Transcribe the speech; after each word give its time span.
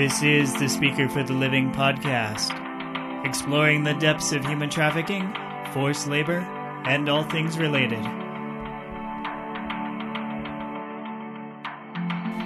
This 0.00 0.22
is 0.22 0.54
the 0.54 0.66
Speaker 0.66 1.10
for 1.10 1.22
the 1.22 1.34
Living 1.34 1.70
podcast, 1.72 2.56
exploring 3.26 3.84
the 3.84 3.92
depths 3.92 4.32
of 4.32 4.42
human 4.42 4.70
trafficking, 4.70 5.30
forced 5.74 6.06
labor, 6.06 6.38
and 6.86 7.06
all 7.06 7.22
things 7.22 7.58
related. 7.58 7.98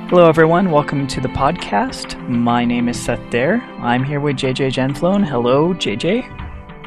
Hello, 0.08 0.28
everyone. 0.28 0.72
Welcome 0.72 1.06
to 1.06 1.20
the 1.20 1.28
podcast. 1.28 2.18
My 2.28 2.64
name 2.64 2.88
is 2.88 3.00
Seth 3.00 3.20
Daire. 3.30 3.62
I'm 3.78 4.02
here 4.02 4.18
with 4.18 4.34
JJ 4.34 4.72
Janflone. 4.72 5.24
Hello, 5.24 5.72
JJ. 5.74 6.24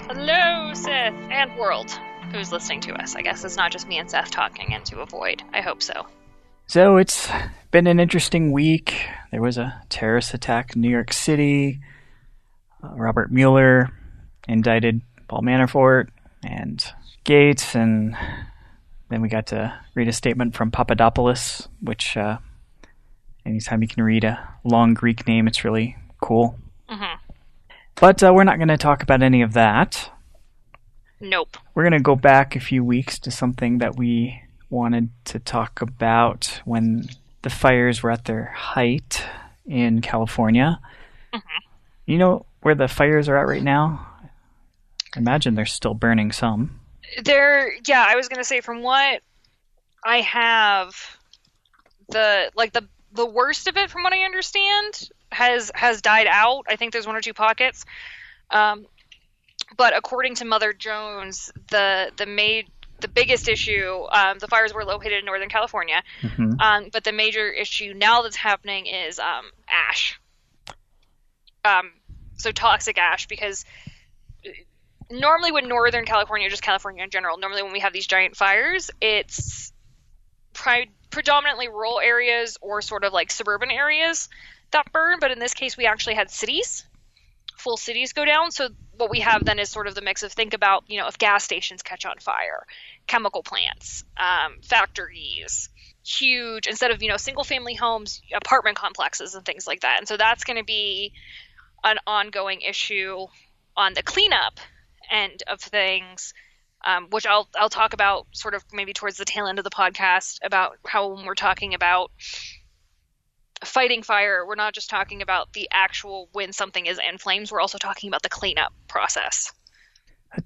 Hello, 0.08 0.74
Seth 0.74 1.14
and 1.32 1.58
world. 1.58 1.92
Who's 2.34 2.52
listening 2.52 2.82
to 2.82 2.94
us? 3.02 3.16
I 3.16 3.22
guess 3.22 3.46
it's 3.46 3.56
not 3.56 3.72
just 3.72 3.88
me 3.88 4.00
and 4.00 4.12
Seth 4.12 4.32
talking 4.32 4.74
into 4.74 5.00
a 5.00 5.06
void. 5.06 5.44
I 5.54 5.62
hope 5.62 5.82
so. 5.82 6.08
So 6.70 6.98
it's 6.98 7.30
been 7.78 7.86
an 7.86 8.00
interesting 8.00 8.52
week. 8.52 9.06
There 9.30 9.40
was 9.40 9.60
a 9.60 9.84
terrorist 9.88 10.34
attack 10.34 10.76
in 10.76 10.82
New 10.82 10.90
York 10.90 11.14
City. 11.14 11.80
Uh, 12.84 12.96
Robert 12.96 13.32
Mueller 13.32 13.92
indicted 14.48 15.02
Paul 15.28 15.44
Manafort 15.44 16.08
and 16.44 16.84
Gates, 17.24 17.76
and 17.76 18.18
then 19.10 19.22
we 19.22 19.30
got 19.30 19.46
to 19.48 19.80
read 19.94 20.08
a 20.08 20.12
statement 20.12 20.56
from 20.56 20.72
Papadopoulos, 20.72 21.68
which 21.80 22.18
uh, 22.18 22.40
anytime 23.46 23.84
you 23.84 23.88
can 23.88 24.02
read 24.02 24.24
a 24.24 24.56
long 24.64 24.96
Greek 24.96 25.28
name, 25.28 25.46
it's 25.46 25.64
really 25.64 25.96
cool. 26.20 26.58
Mm-hmm. 26.90 27.20
But 27.94 28.24
uh, 28.24 28.34
we're 28.34 28.44
not 28.44 28.58
going 28.58 28.70
to 28.70 28.78
talk 28.78 29.04
about 29.04 29.22
any 29.22 29.44
of 29.44 29.54
that. 29.54 30.10
Nope. 31.20 31.58
We're 31.76 31.84
going 31.84 31.94
to 31.94 32.00
go 32.00 32.16
back 32.16 32.56
a 32.56 32.60
few 32.60 32.84
weeks 32.84 33.20
to 33.20 33.30
something 33.30 33.78
that 33.78 33.96
we 33.96 34.42
wanted 34.72 35.12
to 35.26 35.38
talk 35.38 35.80
about 35.80 36.60
when 36.66 37.08
the 37.48 37.56
fires 37.56 38.04
were 38.04 38.12
at 38.12 38.26
their 38.26 38.48
height 38.48 39.24
in 39.66 40.02
California. 40.02 40.82
Mhm. 41.34 41.42
You 42.06 42.18
know 42.18 42.46
where 42.60 42.76
the 42.76 42.90
fires 42.90 43.30
are 43.30 43.38
at 43.38 43.48
right 43.48 43.64
now? 43.64 44.06
I 45.16 45.20
imagine 45.20 45.56
they're 45.56 45.66
still 45.66 45.94
burning 45.94 46.34
some. 46.34 46.82
There, 47.24 47.74
yeah, 47.88 48.04
I 48.06 48.18
was 48.18 48.28
gonna 48.28 48.44
say 48.44 48.60
from 48.60 48.82
what 48.82 49.22
I 50.04 50.20
have, 50.22 50.94
the 52.10 52.52
like 52.54 52.74
the 52.74 52.90
the 53.14 53.26
worst 53.26 53.70
of 53.70 53.78
it, 53.78 53.90
from 53.90 54.04
what 54.04 54.12
I 54.12 54.26
understand, 54.26 55.10
has 55.32 55.72
has 55.74 56.02
died 56.02 56.28
out. 56.28 56.66
I 56.68 56.76
think 56.76 56.92
there's 56.92 57.08
one 57.08 57.16
or 57.16 57.22
two 57.22 57.34
pockets. 57.34 57.86
Um, 58.52 58.86
but 59.78 59.96
according 59.96 60.36
to 60.36 60.46
Mother 60.46 60.74
Jones, 60.74 61.50
the 61.70 62.12
the 62.18 62.26
made 62.26 62.68
the 63.00 63.08
biggest 63.08 63.48
issue, 63.48 64.06
um, 64.12 64.40
the 64.40 64.48
fires 64.48 64.74
were 64.74 64.84
located 64.84 65.20
in 65.20 65.26
Northern 65.26 65.50
California. 65.50 66.04
hmm 66.22 66.54
Um, 66.60 66.90
but 66.92 67.04
the 67.04 67.12
major 67.12 67.50
issue 67.50 67.94
now 67.96 68.24
that's 68.24 68.36
happening 68.36 68.88
is 68.88 69.20
um, 69.20 69.46
ash. 69.70 70.20
Um, 71.64 71.92
so 72.38 72.52
toxic 72.52 72.98
ash, 72.98 73.28
because 73.28 73.66
uh, 74.46 74.50
normally 75.12 75.52
when 75.52 75.68
Northern 75.68 76.06
California, 76.06 76.50
just 76.50 76.64
California 76.64 77.04
in 77.04 77.10
general, 77.10 77.38
normally 77.38 77.64
when 77.64 77.74
we 77.74 77.82
have 77.82 77.94
these 77.94 78.08
giant 78.08 78.36
fires, 78.36 78.90
it's 79.02 79.72
pri- 80.54 80.90
predominantly 81.10 81.68
rural 81.68 82.00
areas 82.00 82.58
or 82.62 82.82
sort 82.82 83.04
of 83.04 83.14
like 83.14 83.32
suburban 83.32 83.72
areas 83.72 84.30
that 84.72 84.92
burn. 84.92 85.18
But 85.20 85.32
in 85.32 85.40
this 85.40 85.54
case, 85.54 85.78
we 85.78 85.86
actually 85.86 86.16
had 86.16 86.30
cities, 86.30 86.86
full 87.58 87.78
cities 87.78 88.14
go 88.14 88.26
down. 88.26 88.52
So 88.52 88.70
what 88.98 89.10
we 89.10 89.20
have 89.20 89.46
then 89.46 89.60
is 89.60 89.70
sort 89.70 89.88
of 89.88 89.96
the 89.96 90.02
mix 90.02 90.24
of 90.24 90.32
think 90.32 90.54
about, 90.54 90.84
you 90.88 91.00
know, 91.00 91.08
if 91.08 91.18
gas 91.18 91.44
stations 91.44 91.82
catch 91.84 92.06
on 92.06 92.18
fire, 92.20 92.64
chemical 93.08 93.44
plants, 93.44 94.04
um, 94.18 94.58
factories, 94.64 95.70
huge 96.08 96.68
instead 96.68 96.92
of 96.92 97.04
you 97.04 97.10
know 97.10 97.18
single 97.18 97.44
family 97.44 97.74
homes 97.74 98.22
apartment 98.34 98.78
complexes 98.78 99.36
and 99.36 99.44
things 99.44 99.68
like 99.68 99.82
that 99.82 99.98
and 99.98 100.08
so 100.08 100.16
that's 100.16 100.46
going 100.46 100.56
to 100.56 100.64
be 100.64 101.12
an 101.84 101.98
ongoing 102.08 102.62
issue 102.62 103.26
on 103.76 103.94
the 103.94 104.02
cleanup 104.02 104.60
end 105.12 105.44
of 105.48 105.60
things 105.60 106.34
um, 106.86 107.08
which 107.10 107.26
I'll 107.26 107.50
I'll 107.56 107.70
talk 107.70 107.94
about 107.94 108.28
sort 108.32 108.54
of 108.54 108.64
maybe 108.72 108.94
towards 108.94 109.18
the 109.18 109.26
tail 109.26 109.48
end 109.48 109.58
of 109.60 109.64
the 109.64 109.70
podcast 109.70 110.40
about 110.44 110.78
how 110.86 111.14
when 111.14 111.26
we're 111.26 111.36
talking 111.36 111.74
about 111.74 112.12
fighting 113.64 114.04
fire 114.04 114.46
we're 114.46 114.56
not 114.56 114.74
just 114.74 114.90
talking 114.90 115.22
about 115.22 115.52
the 115.54 115.68
actual 115.72 116.30
when 116.34 116.54
something 116.54 116.86
is 116.86 117.00
in 117.10 117.18
flames 117.18 117.52
we're 117.52 117.62
also 117.62 117.78
talking 117.78 118.08
about 118.08 118.22
the 118.22 118.30
cleanup 118.30 118.74
process 118.88 119.52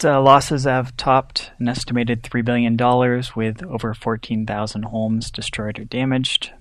uh, 0.03 0.21
losses 0.21 0.63
have 0.63 0.95
topped 0.95 1.51
an 1.59 1.67
estimated 1.67 2.23
$3 2.23 2.45
billion 2.45 2.77
with 3.35 3.63
over 3.63 3.93
14,000 3.93 4.83
homes 4.83 5.31
destroyed 5.31 5.79
or 5.79 5.83
damaged. 5.83 6.51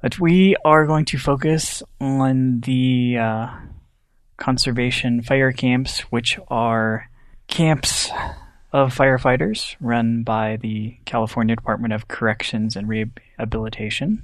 But 0.00 0.18
we 0.18 0.56
are 0.64 0.86
going 0.86 1.04
to 1.06 1.18
focus 1.18 1.82
on 2.00 2.60
the 2.60 3.18
uh, 3.18 3.48
conservation 4.36 5.22
fire 5.22 5.52
camps, 5.52 6.00
which 6.12 6.38
are 6.48 7.10
camps 7.48 8.10
of 8.72 8.94
firefighters 8.94 9.76
run 9.80 10.22
by 10.22 10.56
the 10.56 10.96
California 11.04 11.56
Department 11.56 11.92
of 11.92 12.08
Corrections 12.08 12.76
and 12.76 12.88
Rehabilitation, 12.88 14.22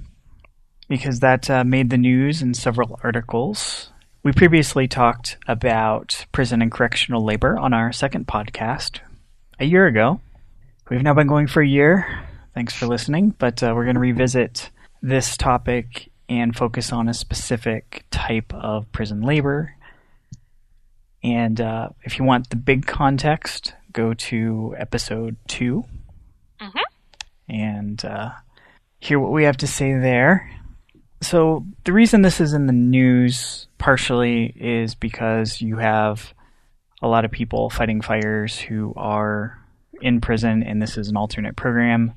because 0.93 1.21
that 1.21 1.49
uh, 1.49 1.63
made 1.63 1.89
the 1.89 1.97
news 1.97 2.43
in 2.43 2.53
several 2.53 2.99
articles. 3.03 3.89
We 4.21 4.31
previously 4.31 4.87
talked 4.87 5.37
about 5.47 6.27
prison 6.31 6.61
and 6.61 6.71
correctional 6.71 7.25
labor 7.25 7.57
on 7.57 7.73
our 7.73 7.91
second 7.91 8.27
podcast 8.27 8.99
a 9.59 9.65
year 9.65 9.87
ago. 9.87 10.21
We've 10.91 11.01
now 11.01 11.15
been 11.15 11.25
going 11.25 11.47
for 11.47 11.63
a 11.63 11.67
year. 11.67 12.05
Thanks 12.53 12.75
for 12.75 12.85
listening, 12.85 13.33
but 13.39 13.63
uh, 13.63 13.73
we're 13.75 13.85
going 13.85 13.95
to 13.95 13.99
revisit 14.01 14.69
this 15.01 15.35
topic 15.35 16.11
and 16.29 16.55
focus 16.55 16.93
on 16.93 17.09
a 17.09 17.13
specific 17.15 18.05
type 18.11 18.53
of 18.53 18.91
prison 18.91 19.21
labor. 19.23 19.73
And 21.23 21.59
uh, 21.59 21.89
if 22.03 22.19
you 22.19 22.23
want 22.23 22.51
the 22.51 22.55
big 22.55 22.85
context, 22.85 23.73
go 23.93 24.13
to 24.13 24.75
episode 24.77 25.37
2 25.47 25.85
Mhm. 26.61 26.81
and 27.49 28.05
uh, 28.05 28.29
hear 28.99 29.17
what 29.19 29.31
we 29.31 29.45
have 29.45 29.57
to 29.57 29.65
say 29.67 29.93
there. 29.97 30.51
So, 31.23 31.65
the 31.85 31.93
reason 31.93 32.21
this 32.21 32.41
is 32.41 32.53
in 32.53 32.67
the 32.67 32.73
news 32.73 33.67
partially 33.77 34.53
is 34.57 34.93
because 34.93 35.61
you 35.61 35.77
have 35.77 36.33
a 37.01 37.07
lot 37.07 37.23
of 37.23 37.31
people 37.31 37.69
fighting 37.69 38.01
fires 38.01 38.59
who 38.59 38.93
are 38.97 39.57
in 40.01 40.19
prison, 40.19 40.63
and 40.63 40.81
this 40.81 40.97
is 40.97 41.07
an 41.07 41.15
alternate 41.15 41.55
program, 41.55 42.11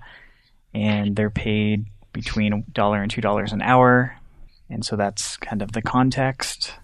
and 0.74 1.14
they're 1.14 1.30
paid 1.30 1.86
between 2.12 2.52
a 2.52 2.60
dollar 2.72 3.00
and 3.00 3.08
two 3.08 3.20
dollars 3.20 3.52
an 3.52 3.62
hour, 3.62 4.16
and 4.68 4.84
so 4.84 4.96
that's 4.96 5.36
kind 5.36 5.62
of 5.62 5.70
the 5.70 5.82
context. 5.82 6.74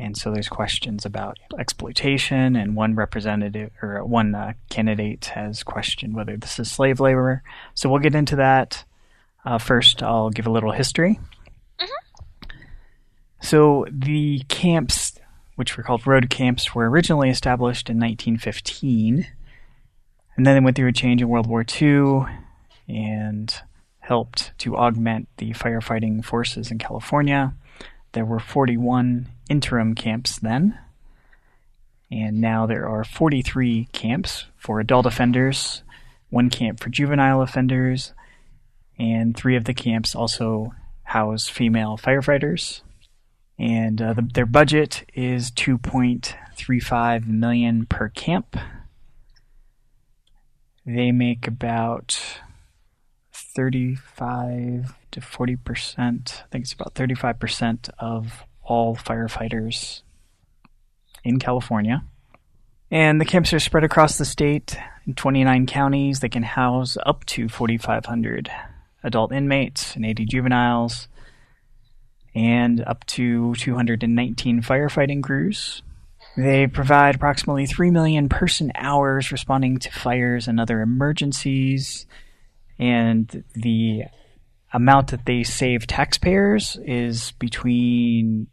And 0.00 0.16
so 0.16 0.32
there's 0.32 0.48
questions 0.48 1.06
about 1.06 1.38
exploitation, 1.60 2.56
and 2.56 2.74
one 2.74 2.96
representative 2.96 3.70
or 3.80 4.04
one 4.04 4.34
uh, 4.34 4.54
candidate 4.68 5.26
has 5.26 5.62
questioned 5.62 6.16
whether 6.16 6.36
this 6.36 6.58
is 6.58 6.72
slave 6.72 6.98
labor. 6.98 7.44
So 7.74 7.88
we'll 7.88 8.00
get 8.00 8.16
into 8.16 8.34
that. 8.36 8.84
Uh, 9.44 9.58
first, 9.58 10.02
I'll 10.02 10.30
give 10.30 10.48
a 10.48 10.50
little 10.50 10.72
history. 10.72 11.20
So 13.42 13.86
the 13.90 14.44
camps, 14.48 15.18
which 15.56 15.76
were 15.76 15.82
called 15.82 16.06
road 16.06 16.30
camps, 16.30 16.74
were 16.74 16.88
originally 16.88 17.28
established 17.28 17.90
in 17.90 17.96
1915, 17.96 19.26
and 20.36 20.46
then 20.46 20.54
they 20.54 20.60
went 20.60 20.76
through 20.76 20.88
a 20.88 20.92
change 20.92 21.20
in 21.20 21.28
World 21.28 21.48
War 21.48 21.64
II 21.80 22.24
and 22.88 23.52
helped 23.98 24.56
to 24.58 24.76
augment 24.76 25.28
the 25.38 25.50
firefighting 25.50 26.24
forces 26.24 26.70
in 26.70 26.78
California. 26.78 27.52
There 28.12 28.24
were 28.24 28.38
41 28.38 29.26
interim 29.50 29.96
camps 29.96 30.38
then, 30.38 30.78
and 32.12 32.40
now 32.40 32.64
there 32.66 32.88
are 32.88 33.04
43 33.04 33.88
camps 33.92 34.46
for 34.56 34.78
adult 34.78 35.04
offenders, 35.04 35.82
one 36.30 36.48
camp 36.48 36.78
for 36.78 36.90
juvenile 36.90 37.42
offenders, 37.42 38.12
and 38.98 39.36
three 39.36 39.56
of 39.56 39.64
the 39.64 39.74
camps 39.74 40.14
also 40.14 40.74
house 41.02 41.48
female 41.48 41.98
firefighters. 41.98 42.82
And 43.58 44.00
uh, 44.00 44.14
the, 44.14 44.22
their 44.34 44.46
budget 44.46 45.04
is 45.14 45.50
2.35 45.52 47.26
million 47.26 47.86
per 47.86 48.08
camp. 48.08 48.56
They 50.84 51.12
make 51.12 51.46
about 51.46 52.18
35 53.32 54.94
to 55.12 55.20
40 55.20 55.56
percent. 55.56 56.42
I 56.44 56.48
think 56.50 56.64
it's 56.64 56.72
about 56.72 56.94
35 56.94 57.38
percent 57.38 57.88
of 57.98 58.44
all 58.62 58.96
firefighters 58.96 60.02
in 61.24 61.38
California. 61.38 62.04
And 62.90 63.20
the 63.20 63.24
camps 63.24 63.52
are 63.52 63.58
spread 63.58 63.84
across 63.84 64.18
the 64.18 64.24
state 64.24 64.76
in 65.06 65.14
29 65.14 65.66
counties. 65.66 66.20
They 66.20 66.28
can 66.28 66.42
house 66.42 66.96
up 67.06 67.24
to 67.26 67.48
4,500 67.48 68.50
adult 69.02 69.32
inmates 69.32 69.96
and 69.96 70.04
80 70.04 70.26
juveniles, 70.26 71.08
and 72.34 72.80
up 72.82 73.04
to 73.06 73.54
219 73.54 74.62
firefighting 74.62 75.22
crews. 75.22 75.82
They 76.36 76.66
provide 76.66 77.16
approximately 77.16 77.66
3 77.66 77.90
million 77.90 78.28
person 78.28 78.72
hours 78.74 79.30
responding 79.30 79.78
to 79.80 79.90
fires 79.90 80.48
and 80.48 80.58
other 80.58 80.80
emergencies, 80.80 82.06
and 82.78 83.44
the 83.54 84.04
amount 84.72 85.08
that 85.08 85.26
they 85.26 85.42
save 85.42 85.86
taxpayers 85.86 86.78
is 86.84 87.32
between 87.32 88.46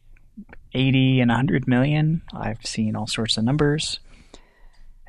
80 0.74 1.22
and 1.22 1.30
100 1.30 1.68
million. 1.68 2.22
I've 2.34 2.66
seen 2.66 2.96
all 2.96 3.08
sorts 3.08 3.38
of 3.38 3.46
numbers. 3.46 4.00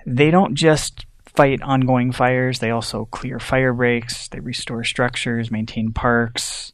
They 0.07 0.31
don't 0.31 0.55
just 0.55 1.07
fight 1.27 1.63
ongoing 1.63 2.13
fires, 2.13 2.59
they 2.59 2.71
also 2.71 3.05
clear 3.07 3.39
fire 3.39 3.73
breaks, 3.73 4.29
they 4.29 4.41
restore 4.41 4.85
structures, 4.85 5.51
maintain 5.51 5.93
parks. 5.93 6.73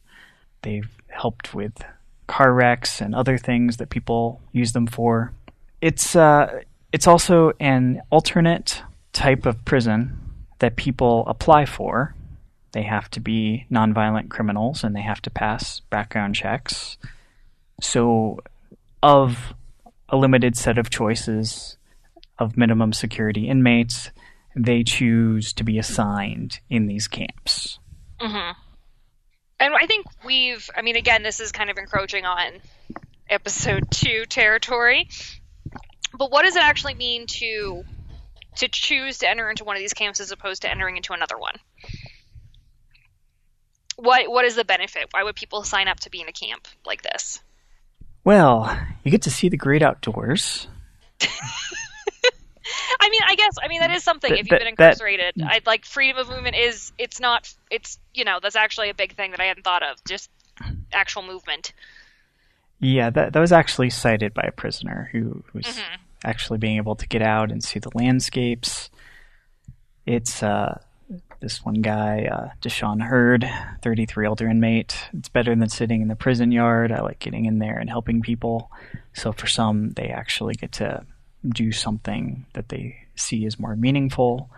They've 0.61 0.89
helped 1.17 1.53
with 1.53 1.73
car 2.27 2.53
wrecks 2.53 3.01
and 3.01 3.15
other 3.15 3.37
things 3.37 3.77
that 3.77 3.89
people 3.89 4.41
use 4.51 4.73
them 4.73 4.87
for. 4.87 5.33
It's 5.81 6.15
uh, 6.15 6.61
it's 6.91 7.07
also 7.07 7.53
an 7.59 8.01
alternate 8.09 8.83
type 9.13 9.45
of 9.45 9.63
prison 9.65 10.19
that 10.59 10.75
people 10.75 11.23
apply 11.27 11.65
for. 11.65 12.15
They 12.71 12.83
have 12.83 13.09
to 13.11 13.19
be 13.19 13.65
nonviolent 13.71 14.29
criminals 14.29 14.83
and 14.83 14.95
they 14.95 15.01
have 15.01 15.21
to 15.23 15.29
pass 15.29 15.79
background 15.89 16.35
checks. 16.35 16.97
So, 17.81 18.39
of 19.03 19.53
a 20.09 20.17
limited 20.17 20.57
set 20.57 20.77
of 20.77 20.89
choices 20.89 21.77
of 22.39 22.57
minimum 22.57 22.93
security 22.93 23.47
inmates, 23.47 24.11
they 24.55 24.83
choose 24.83 25.53
to 25.53 25.63
be 25.63 25.77
assigned 25.77 26.59
in 26.69 26.87
these 26.87 27.07
camps. 27.07 27.79
Mm-hmm. 28.19 28.59
And 29.59 29.73
I 29.73 29.87
think 29.87 30.05
we've, 30.23 30.69
I 30.75 30.81
mean, 30.81 30.95
again, 30.95 31.23
this 31.23 31.39
is 31.39 31.51
kind 31.51 31.69
of 31.69 31.77
encroaching 31.77 32.25
on 32.25 32.53
episode 33.29 33.85
two 33.91 34.25
territory. 34.25 35.09
But 36.17 36.31
what 36.31 36.43
does 36.43 36.55
it 36.55 36.63
actually 36.63 36.95
mean 36.95 37.27
to 37.27 37.83
to 38.57 38.67
choose 38.67 39.19
to 39.19 39.29
enter 39.29 39.49
into 39.51 39.63
one 39.63 39.75
of 39.75 39.81
these 39.81 39.93
camps 39.93 40.19
as 40.19 40.31
opposed 40.31 40.63
to 40.63 40.71
entering 40.71 40.97
into 40.97 41.13
another 41.13 41.37
one? 41.37 41.55
What 43.97 44.29
what 44.29 44.45
is 44.45 44.55
the 44.55 44.65
benefit? 44.65 45.07
Why 45.11 45.23
would 45.23 45.35
people 45.35 45.63
sign 45.63 45.87
up 45.87 45.99
to 46.01 46.09
be 46.09 46.21
in 46.21 46.27
a 46.27 46.31
camp 46.31 46.67
like 46.85 47.01
this? 47.01 47.41
Well, 48.23 48.77
you 49.03 49.11
get 49.11 49.23
to 49.23 49.31
see 49.31 49.49
the 49.49 49.57
great 49.57 49.81
outdoors. 49.81 50.67
I 52.99 53.09
mean, 53.09 53.21
I 53.25 53.35
guess 53.35 53.55
I 53.61 53.67
mean 53.67 53.79
that 53.79 53.91
is 53.91 54.03
something. 54.03 54.31
if 54.31 54.49
you've 54.49 54.59
been 54.59 54.67
incarcerated, 54.67 55.33
that, 55.37 55.51
I'd 55.51 55.65
like 55.65 55.85
freedom 55.85 56.17
of 56.17 56.29
movement 56.29 56.55
is 56.55 56.91
it's 56.97 57.19
not 57.19 57.53
it's 57.69 57.99
you 58.13 58.23
know 58.23 58.39
that's 58.41 58.55
actually 58.55 58.89
a 58.89 58.93
big 58.93 59.15
thing 59.15 59.31
that 59.31 59.39
I 59.39 59.45
hadn't 59.45 59.63
thought 59.63 59.83
of. 59.83 59.97
Just 60.07 60.29
actual 60.91 61.23
movement. 61.23 61.73
Yeah, 62.79 63.09
that 63.09 63.33
that 63.33 63.39
was 63.39 63.51
actually 63.51 63.89
cited 63.89 64.33
by 64.33 64.43
a 64.47 64.51
prisoner 64.51 65.09
who 65.11 65.43
was 65.53 65.65
mm-hmm. 65.65 66.01
actually 66.23 66.59
being 66.59 66.77
able 66.77 66.95
to 66.95 67.07
get 67.07 67.21
out 67.21 67.51
and 67.51 67.63
see 67.63 67.79
the 67.79 67.91
landscapes. 67.95 68.89
It's 70.05 70.41
uh, 70.41 70.79
this 71.39 71.63
one 71.63 71.81
guy, 71.81 72.27
uh, 72.31 72.49
Deshaun 72.61 73.01
Hurd, 73.01 73.49
33 73.81 74.27
older 74.27 74.47
inmate. 74.47 74.97
It's 75.13 75.29
better 75.29 75.55
than 75.55 75.69
sitting 75.69 76.01
in 76.01 76.07
the 76.07 76.15
prison 76.15 76.51
yard. 76.51 76.91
I 76.91 77.01
like 77.01 77.19
getting 77.19 77.45
in 77.45 77.59
there 77.59 77.77
and 77.77 77.89
helping 77.89 78.21
people. 78.21 78.71
So 79.13 79.31
for 79.31 79.47
some, 79.47 79.91
they 79.91 80.07
actually 80.07 80.55
get 80.55 80.71
to 80.73 81.05
do 81.47 81.71
something 81.71 82.45
that 82.53 82.69
they 82.69 82.97
see 83.15 83.45
as 83.45 83.59
more 83.59 83.75
meaningful. 83.75 84.49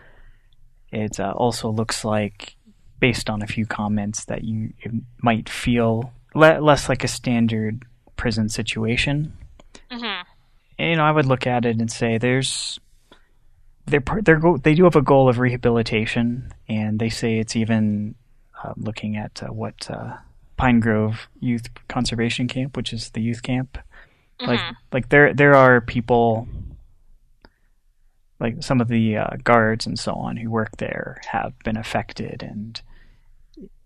It 0.92 1.20
uh, 1.20 1.34
also 1.36 1.70
looks 1.70 2.04
like, 2.04 2.56
based 3.00 3.30
on 3.30 3.42
a 3.42 3.48
few 3.48 3.66
comments, 3.66 4.26
that 4.26 4.44
you 4.44 4.74
might 5.22 5.50
feel 5.50 6.14
le- 6.34 6.60
less 6.60 6.90
like 6.90 7.04
a 7.04 7.08
standard 7.08 7.86
prison 8.16 8.50
situation. 8.50 9.34
Mm-hmm. 9.92 10.28
And, 10.78 10.90
you 10.90 10.96
know, 10.96 11.04
I 11.04 11.12
would 11.12 11.26
look 11.26 11.46
at 11.46 11.66
it 11.66 11.80
and 11.80 11.92
say 11.92 12.18
there's 12.18 12.80
they're, 13.86 14.04
they're 14.22 14.40
go- 14.40 14.58
they 14.58 14.74
do 14.74 14.84
have 14.86 14.96
a 14.96 15.02
goal 15.02 15.30
of 15.30 15.40
rehabilitation, 15.40 16.52
and 16.68 17.00
they 17.00 17.10
say 17.10 17.40
it's 17.40 17.56
even 17.56 18.16
uh, 18.64 18.74
looking 18.78 19.18
at 19.18 19.44
uh, 19.44 19.48
what 19.48 19.90
uh, 19.90 20.18
Pine 20.58 20.80
Grove 20.80 21.28
Youth 21.40 21.68
Conservation 21.88 22.48
Camp, 22.48 22.78
which 22.78 22.94
is 22.94 23.10
the 23.12 23.22
youth 23.22 23.42
camp. 23.42 23.78
Mm-hmm. 24.40 24.52
Like 24.52 24.62
like 24.92 25.10
there 25.10 25.34
there 25.34 25.56
are 25.56 25.82
people 25.82 26.48
like 28.40 28.64
some 28.64 28.80
of 28.82 28.88
the 28.88 29.18
uh, 29.18 29.36
guards 29.44 29.86
and 29.86 30.00
so 30.00 30.14
on 30.14 30.38
who 30.38 30.50
work 30.50 30.78
there 30.78 31.20
have 31.28 31.58
been 31.64 31.78
affected 31.78 32.42
and 32.42 32.82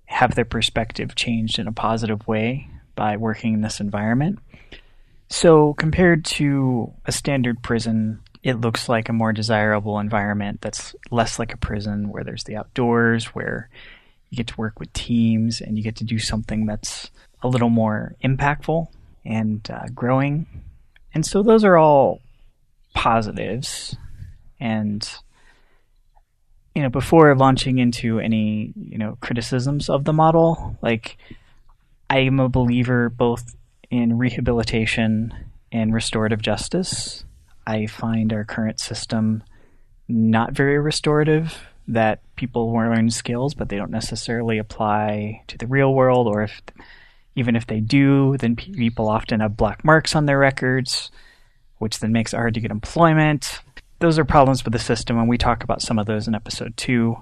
have 0.05 0.35
their 0.35 0.45
perspective 0.45 1.15
changed 1.15 1.57
in 1.57 1.67
a 1.67 1.71
positive 1.71 2.27
way 2.27 2.69
by 2.95 3.17
working 3.17 3.55
in 3.55 3.61
this 3.61 3.79
environment. 3.79 4.39
So, 5.29 5.73
compared 5.73 6.25
to 6.25 6.93
a 7.05 7.11
standard 7.11 7.63
prison, 7.63 8.19
it 8.43 8.61
looks 8.61 8.87
like 8.87 9.09
a 9.09 9.13
more 9.13 9.33
desirable 9.33 9.97
environment 9.97 10.61
that's 10.61 10.95
less 11.09 11.39
like 11.39 11.53
a 11.53 11.57
prison 11.57 12.09
where 12.09 12.23
there's 12.23 12.43
the 12.43 12.57
outdoors, 12.57 13.27
where 13.27 13.69
you 14.29 14.37
get 14.37 14.47
to 14.47 14.57
work 14.57 14.79
with 14.79 14.93
teams 14.93 15.61
and 15.61 15.77
you 15.77 15.83
get 15.83 15.95
to 15.95 16.03
do 16.03 16.19
something 16.19 16.67
that's 16.67 17.09
a 17.41 17.47
little 17.47 17.69
more 17.69 18.15
impactful 18.23 18.87
and 19.25 19.67
uh, 19.71 19.87
growing. 19.95 20.45
And 21.15 21.25
so, 21.25 21.41
those 21.41 21.63
are 21.63 21.77
all 21.77 22.21
positives 22.93 23.95
and 24.63 25.07
you 26.73 26.81
know 26.81 26.89
before 26.89 27.35
launching 27.35 27.77
into 27.77 28.19
any 28.19 28.73
you 28.75 28.97
know 28.97 29.17
criticisms 29.21 29.89
of 29.89 30.05
the 30.05 30.13
model 30.13 30.75
like 30.81 31.17
i 32.09 32.17
am 32.19 32.39
a 32.39 32.49
believer 32.49 33.09
both 33.09 33.55
in 33.93 34.17
rehabilitation 34.17 35.31
and 35.71 35.93
restorative 35.93 36.41
justice. 36.41 37.25
I 37.67 37.85
find 37.85 38.33
our 38.33 38.43
current 38.43 38.79
system 38.79 39.43
not 40.07 40.53
very 40.53 40.79
restorative 40.79 41.59
that 41.87 42.21
people 42.35 42.73
learn 42.73 43.09
skills 43.09 43.53
but 43.53 43.69
they 43.69 43.77
don't 43.77 43.91
necessarily 43.91 44.57
apply 44.57 45.43
to 45.47 45.57
the 45.57 45.67
real 45.67 45.93
world 45.93 46.27
or 46.27 46.43
if 46.43 46.61
even 47.35 47.55
if 47.55 47.67
they 47.67 47.79
do 47.79 48.37
then 48.37 48.55
people 48.55 49.09
often 49.09 49.41
have 49.41 49.57
black 49.57 49.83
marks 49.83 50.15
on 50.15 50.25
their 50.25 50.39
records 50.39 51.11
which 51.77 51.99
then 51.99 52.11
makes 52.11 52.33
it 52.33 52.37
hard 52.37 52.53
to 52.53 52.61
get 52.61 52.71
employment 52.71 53.61
those 54.03 54.19
are 54.19 54.25
problems 54.25 54.65
with 54.65 54.73
the 54.73 54.79
system, 54.79 55.17
and 55.17 55.29
we 55.29 55.37
talk 55.37 55.63
about 55.63 55.81
some 55.81 55.97
of 55.97 56.05
those 56.05 56.27
in 56.27 56.35
episode 56.35 56.75
two. 56.75 57.15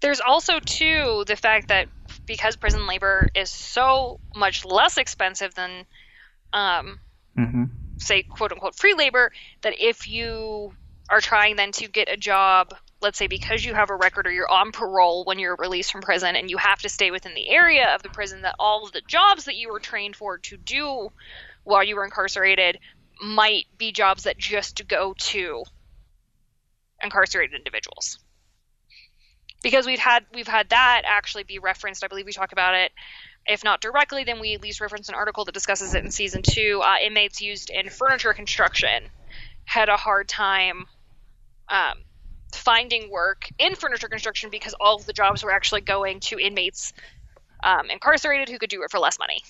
There's 0.00 0.20
also 0.20 0.58
too 0.58 1.24
the 1.26 1.36
fact 1.36 1.68
that 1.68 1.88
because 2.24 2.56
prison 2.56 2.86
labor 2.86 3.28
is 3.34 3.50
so 3.50 4.18
much 4.34 4.64
less 4.64 4.96
expensive 4.96 5.54
than, 5.54 5.84
um, 6.54 7.00
mm-hmm. 7.38 7.64
say 7.98 8.22
quote 8.22 8.50
unquote 8.50 8.76
free 8.76 8.94
labor, 8.94 9.30
that 9.60 9.74
if 9.78 10.08
you 10.08 10.72
are 11.10 11.20
trying 11.20 11.56
then 11.56 11.70
to 11.72 11.86
get 11.86 12.08
a 12.10 12.16
job, 12.16 12.74
let's 13.02 13.18
say 13.18 13.26
because 13.26 13.62
you 13.62 13.74
have 13.74 13.90
a 13.90 13.94
record 13.94 14.26
or 14.26 14.32
you're 14.32 14.50
on 14.50 14.72
parole 14.72 15.24
when 15.26 15.38
you're 15.38 15.56
released 15.56 15.92
from 15.92 16.00
prison 16.00 16.34
and 16.34 16.48
you 16.48 16.56
have 16.56 16.80
to 16.80 16.88
stay 16.88 17.10
within 17.10 17.34
the 17.34 17.50
area 17.50 17.94
of 17.94 18.02
the 18.02 18.08
prison, 18.08 18.40
that 18.40 18.54
all 18.58 18.86
of 18.86 18.92
the 18.92 19.02
jobs 19.06 19.44
that 19.44 19.56
you 19.56 19.70
were 19.70 19.80
trained 19.80 20.16
for 20.16 20.38
to 20.38 20.56
do 20.56 21.12
while 21.64 21.84
you 21.84 21.94
were 21.94 22.06
incarcerated 22.06 22.78
might 23.22 23.66
be 23.76 23.92
jobs 23.92 24.22
that 24.22 24.38
just 24.38 24.88
go 24.88 25.14
to 25.18 25.62
incarcerated 27.02 27.54
individuals 27.54 28.18
because 29.62 29.86
we've 29.86 29.98
had 29.98 30.24
we've 30.34 30.48
had 30.48 30.70
that 30.70 31.02
actually 31.04 31.44
be 31.44 31.58
referenced. 31.58 32.04
I 32.04 32.08
believe 32.08 32.26
we 32.26 32.32
talk 32.32 32.52
about 32.52 32.74
it, 32.74 32.92
if 33.46 33.64
not 33.64 33.80
directly, 33.80 34.24
then 34.24 34.40
we 34.40 34.54
at 34.54 34.62
least 34.62 34.80
reference 34.80 35.08
an 35.08 35.14
article 35.14 35.44
that 35.44 35.52
discusses 35.52 35.94
it 35.94 36.04
in 36.04 36.10
season 36.10 36.42
two. 36.42 36.80
Uh, 36.82 36.96
inmates 37.04 37.40
used 37.40 37.70
in 37.70 37.88
furniture 37.88 38.32
construction 38.32 39.04
had 39.64 39.88
a 39.88 39.96
hard 39.96 40.28
time 40.28 40.86
um, 41.68 41.98
finding 42.52 43.10
work 43.10 43.48
in 43.58 43.74
furniture 43.74 44.08
construction 44.08 44.50
because 44.50 44.74
all 44.80 44.96
of 44.96 45.06
the 45.06 45.12
jobs 45.12 45.44
were 45.44 45.52
actually 45.52 45.80
going 45.80 46.20
to 46.20 46.38
inmates 46.38 46.92
um, 47.62 47.90
incarcerated 47.90 48.48
who 48.48 48.58
could 48.58 48.70
do 48.70 48.82
it 48.82 48.90
for 48.90 48.98
less 48.98 49.18
money. 49.18 49.42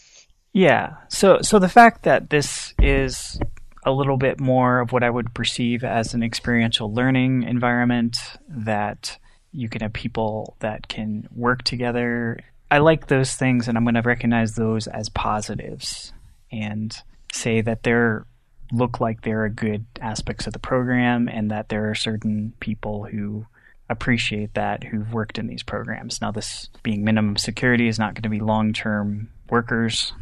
Yeah. 0.53 0.97
So 1.09 1.39
so 1.43 1.59
the 1.59 1.69
fact 1.69 2.03
that 2.03 2.31
this 2.31 2.75
is 2.81 3.39
a 3.85 3.93
little 3.93 4.17
bit 4.17 4.41
more 4.41 4.81
of 4.81 4.93
what 4.93 5.03
I 5.03 5.11
would 5.11 5.35
perceive 5.35 5.85
as 5.85 6.15
an 6.15 6.23
experiential 6.23 6.93
learning 6.93 7.45
environment 7.45 8.19
that 8.49 9.19
you 9.53 9.69
can 9.69 9.81
have 9.81 9.93
people 9.93 10.57
that 10.61 10.89
can 10.89 11.29
work 11.35 11.63
together. 11.63 12.41
I 12.71 12.79
like 12.79 13.07
those 13.07 13.35
things 13.35 13.69
and 13.69 13.77
I'm 13.77 13.85
going 13.85 13.95
to 13.95 14.03
recognize 14.03 14.55
those 14.55 14.87
as 14.87 15.09
positives 15.09 16.13
and 16.53 16.97
say 17.33 17.61
that 17.61 17.83
they're 17.83 18.27
look 18.73 19.01
like 19.01 19.23
they're 19.23 19.49
good 19.49 19.85
aspects 20.01 20.47
of 20.47 20.53
the 20.53 20.59
program 20.61 21.29
and 21.29 21.51
that 21.51 21.69
there 21.71 21.91
are 21.91 21.95
certain 21.95 22.53
people 22.61 23.05
who 23.05 23.45
appreciate 23.89 24.55
that 24.55 24.85
who've 24.85 25.13
worked 25.13 25.39
in 25.39 25.49
these 25.49 25.65
programs. 25.65 26.21
Now 26.21 26.31
this 26.31 26.69
being 26.85 27.03
minimum 27.03 27.37
security 27.37 27.89
is 27.89 27.99
not 27.99 28.15
going 28.15 28.23
to 28.23 28.29
be 28.29 28.39
long-term 28.39 29.29
workers, 29.49 30.13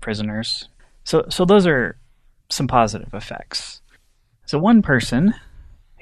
prisoners. 0.00 0.68
So 1.04 1.26
so 1.28 1.44
those 1.44 1.66
are 1.66 1.98
some 2.50 2.66
positive 2.68 3.12
effects. 3.14 3.82
So, 4.46 4.58
one 4.58 4.82
person 4.82 5.34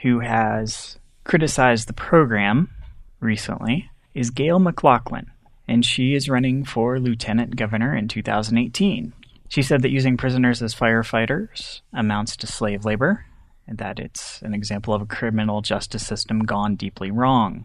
who 0.03 0.21
has 0.21 0.99
criticized 1.25 1.89
the 1.89 1.93
program 1.93 2.71
recently 3.21 3.91
is 4.15 4.31
Gayle 4.31 4.61
McLaughlin, 4.61 5.31
and 5.67 5.85
she 5.85 6.15
is 6.15 6.29
running 6.29 6.65
for 6.65 7.01
lieutenant 7.01 7.57
governor 7.57 7.95
in 7.97 8.09
2018. 8.09 9.13
She 9.49 9.63
said 9.63 9.83
that 9.83 9.91
using 9.91 10.17
prisoners 10.17 10.63
as 10.63 10.75
firefighters 10.75 11.81
amounts 11.93 12.37
to 12.39 12.47
slave 12.47 12.85
labor, 12.85 13.27
and 13.67 13.79
that 13.79 13.99
it's 13.99 14.43
an 14.43 14.55
example 14.55 14.95
of 14.95 15.03
a 15.03 15.07
criminal 15.07 15.63
justice 15.63 16.07
system 16.07 16.41
gone 16.41 16.77
deeply 16.77 17.11
wrong. 17.11 17.65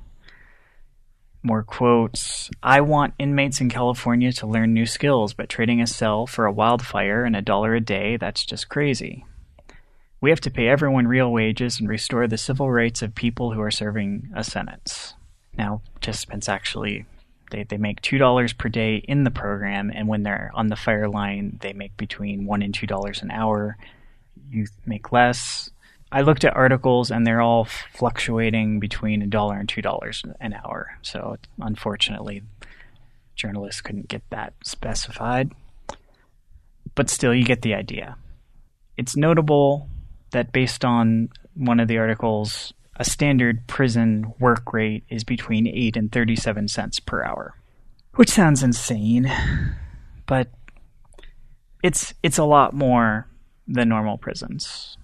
More 1.44 1.64
quotes. 1.64 2.52
I 2.62 2.82
want 2.82 3.16
inmates 3.18 3.62
in 3.62 3.70
California 3.70 4.32
to 4.34 4.48
learn 4.48 4.74
new 4.74 4.86
skills, 4.86 5.34
but 5.34 5.50
trading 5.50 5.82
a 5.82 5.88
cell 5.88 6.28
for 6.28 6.46
a 6.46 6.52
wildfire 6.52 7.24
and 7.24 7.36
a 7.36 7.42
dollar 7.42 7.74
a 7.74 7.82
day, 7.82 8.18
that's 8.18 8.46
just 8.46 8.70
crazy. 8.70 9.26
We 10.20 10.30
have 10.30 10.42
to 10.42 10.52
pay 10.52 10.68
everyone 10.68 11.08
real 11.08 11.32
wages 11.32 11.80
and 11.80 11.90
restore 11.90 12.28
the 12.28 12.38
civil 12.38 12.70
rights 12.70 13.02
of 13.02 13.16
people 13.16 13.54
who 13.54 13.62
are 13.62 13.72
serving 13.72 14.30
a 14.36 14.44
sentence. 14.44 15.16
Now, 15.58 15.82
participants 15.96 16.48
actually 16.48 17.06
they, 17.52 17.64
they 17.64 17.78
make 17.78 18.02
two 18.02 18.18
dollars 18.18 18.54
per 18.54 18.70
day 18.70 18.96
in 18.96 19.24
the 19.24 19.32
program, 19.32 19.92
and 19.94 20.08
when 20.08 20.24
they're 20.24 20.52
on 20.56 20.68
the 20.68 20.76
fire 20.76 21.08
line, 21.08 21.60
they 21.62 21.74
make 21.74 21.96
between 21.98 22.46
one 22.46 22.64
and 22.64 22.74
two 22.74 22.88
dollars 22.88 23.22
an 23.22 23.30
hour. 23.30 23.78
You 24.50 24.66
make 24.86 25.12
less. 25.12 25.70
I 26.12 26.22
looked 26.22 26.44
at 26.44 26.56
articles, 26.56 27.10
and 27.10 27.25
they're 27.25 27.41
all 27.41 27.65
fluctuating 27.94 28.80
between 28.80 29.22
a 29.22 29.27
dollar 29.27 29.58
and 29.58 29.70
two 29.70 29.82
dollars 29.82 30.24
an 30.39 30.53
hour. 30.53 30.98
So, 31.01 31.38
unfortunately, 31.60 32.44
journalists 33.36 33.82
couldn't 33.82 34.10
get 34.10 34.24
that 34.30 34.53
specified. 34.63 35.53
But 36.96 37.10
still, 37.10 37.34
you 37.34 37.46
get 37.46 37.62
the 37.62 37.74
idea. 37.74 38.18
It's 38.98 39.15
notable 39.15 39.88
that 40.32 40.51
based 40.51 40.84
on 40.84 41.30
one 41.53 41.80
of 41.80 41.88
the 41.88 41.98
articles, 41.98 42.74
a 42.98 43.06
standard 43.06 43.65
prison 43.68 44.34
work 44.39 44.74
rate 44.74 45.03
is 45.10 45.24
between 45.24 45.68
8 45.68 45.98
and 45.98 46.12
37 46.12 46.68
cents 46.68 47.00
per 47.00 47.24
hour. 47.24 47.56
Which 48.15 48.30
sounds 48.30 48.62
insane, 48.62 49.32
but 50.25 50.50
it's 51.82 52.13
it's 52.22 52.38
a 52.38 52.44
lot 52.44 52.74
more 52.74 53.27
than 53.68 53.88
normal 53.88 54.18
prisons. 54.18 54.98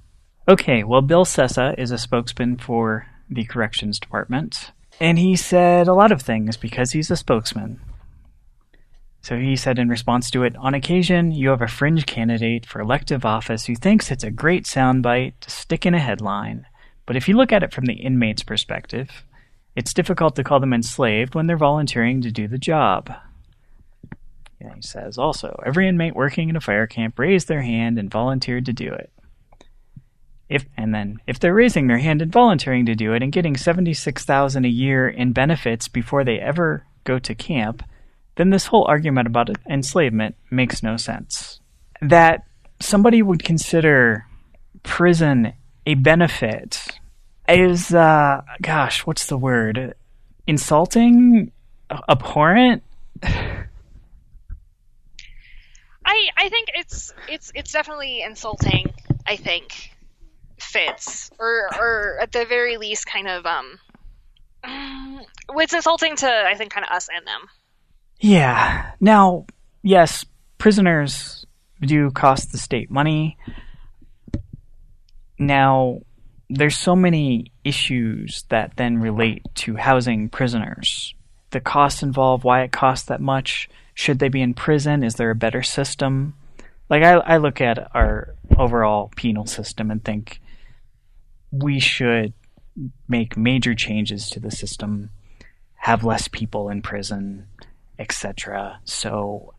Okay, 0.50 0.86
well 0.86 1.02
Bill 1.02 1.26
Sessa 1.26 1.78
is 1.78 1.92
a 1.92 1.98
spokesman 1.98 2.56
for 2.56 3.06
the 3.30 3.44
corrections 3.44 4.00
department, 4.00 4.72
and 4.98 5.20
he 5.20 5.36
said 5.36 5.90
a 5.90 5.94
lot 5.94 6.14
of 6.14 6.22
things 6.22 6.56
because 6.56 6.92
he's 6.92 7.12
a 7.12 7.18
spokesman. 7.18 7.82
So 9.22 9.38
he 9.38 9.58
said 9.58 9.78
in 9.78 9.90
response 9.90 10.32
to 10.32 10.44
it, 10.44 10.56
on 10.56 10.74
occasion, 10.74 11.34
you 11.34 11.50
have 11.50 11.62
a 11.62 11.68
fringe 11.68 12.06
candidate 12.06 12.66
for 12.66 12.80
elective 12.80 13.26
office 13.26 13.66
who 13.66 13.76
thinks 13.76 14.10
it's 14.10 14.24
a 14.24 14.32
great 14.32 14.64
soundbite 14.64 15.34
to 15.42 15.50
stick 15.50 15.86
in 15.86 15.94
a 15.94 16.00
headline. 16.00 16.66
But 17.06 17.18
if 17.18 17.28
you 17.28 17.36
look 17.36 17.52
at 17.52 17.64
it 17.64 17.74
from 17.74 17.86
the 17.86 17.96
inmate's 17.96 18.44
perspective, 18.44 19.26
it's 19.76 19.94
difficult 19.94 20.38
to 20.38 20.46
call 20.46 20.62
them 20.62 20.74
enslaved 20.74 21.36
when 21.36 21.48
they're 21.48 21.58
volunteering 21.58 22.22
to 22.22 22.32
do 22.32 22.48
the 22.48 22.58
job. 22.58 23.14
Yeah, 24.62 24.74
he 24.76 24.82
says 24.82 25.18
also, 25.18 25.62
every 25.66 25.90
inmate 25.90 26.16
working 26.16 26.48
in 26.48 26.56
a 26.56 26.62
fire 26.62 26.88
camp 26.88 27.20
raised 27.20 27.50
their 27.50 27.64
hand 27.64 28.00
and 28.00 28.10
volunteered 28.10 28.66
to 28.68 28.74
do 28.74 28.94
it. 28.94 29.12
If 30.50 30.66
and 30.78 30.94
then 30.94 31.20
if 31.28 31.40
they're 31.40 31.54
raising 31.54 31.88
their 31.88 31.98
hand 31.98 32.22
and 32.22 32.32
volunteering 32.32 32.86
to 32.86 32.96
do 32.96 33.14
it 33.14 33.22
and 33.22 33.32
getting 33.32 33.58
76,000 33.58 34.66
a 34.66 34.70
year 34.70 35.08
in 35.08 35.34
benefits 35.34 35.88
before 35.88 36.24
they 36.24 36.40
ever 36.40 36.86
go 37.04 37.20
to 37.20 37.36
camp, 37.36 37.84
then 38.36 38.50
this 38.50 38.68
whole 38.68 38.86
argument 38.88 39.28
about 39.28 39.50
enslavement 39.70 40.36
makes 40.50 40.82
no 40.82 40.96
sense. 40.96 41.60
That 42.02 42.44
somebody 42.80 43.22
would 43.22 43.44
consider 43.44 44.26
prison 44.84 45.54
a 45.86 45.96
benefit 45.96 46.86
is, 47.50 47.94
uh, 47.94 48.42
gosh, 48.62 49.06
what's 49.06 49.28
the 49.28 49.38
word? 49.38 49.96
Insulting? 50.46 51.52
Abhorrent? 52.10 52.84
I 56.08 56.30
I 56.38 56.50
think 56.50 56.70
it's 56.74 57.14
it's 57.30 57.52
it's 57.54 57.72
definitely 57.72 58.22
insulting. 58.22 58.94
I 59.26 59.36
think 59.36 59.92
fits 60.60 61.32
or 61.40 61.70
or 61.80 62.18
at 62.22 62.32
the 62.32 62.46
very 62.46 62.78
least 62.78 63.06
kind 63.06 63.28
of 63.28 63.46
um 63.46 63.80
it's 65.56 65.74
insulting 65.74 66.16
to 66.16 66.28
I 66.28 66.56
think 66.56 66.72
kind 66.72 66.86
of 66.86 66.92
us 66.92 67.08
and 67.16 67.26
them. 67.26 67.48
Yeah. 68.20 68.92
Now, 69.00 69.46
yes, 69.84 70.26
prisoners 70.58 71.46
do 71.82 72.10
cost 72.12 72.52
the 72.52 72.58
state 72.58 72.90
money. 72.90 73.38
Now, 75.38 76.00
there's 76.50 76.78
so 76.78 76.96
many 76.96 77.52
issues 77.64 78.46
that 78.50 78.74
then 78.76 78.98
relate 79.00 79.44
to 79.56 79.76
housing 79.76 80.30
prisoners. 80.30 81.14
The 81.52 81.60
costs 81.60 82.02
involved, 82.02 82.44
why 82.44 82.64
it 82.64 82.72
costs 82.72 83.08
that 83.08 83.22
much, 83.22 83.70
should 83.94 84.20
they 84.20 84.30
be 84.30 84.42
in 84.42 84.54
prison? 84.54 85.04
Is 85.04 85.16
there 85.16 85.30
a 85.30 85.36
better 85.36 85.62
system? 85.62 86.34
Like 86.90 87.04
I, 87.04 87.14
I 87.14 87.38
look 87.38 87.62
at 87.62 87.92
our 87.96 88.34
overall 88.58 89.12
penal 89.16 89.46
system 89.46 89.92
and 89.92 90.04
think 90.04 90.42
we 91.52 91.80
should 91.80 92.34
make 93.08 93.38
major 93.38 93.74
changes 93.74 94.30
to 94.30 94.40
the 94.40 94.52
system, 94.52 95.10
have 95.76 96.04
less 96.04 96.28
people 96.28 96.70
in 96.70 96.82
prison, 96.82 97.48
etc. 97.98 98.80
So 98.86 99.54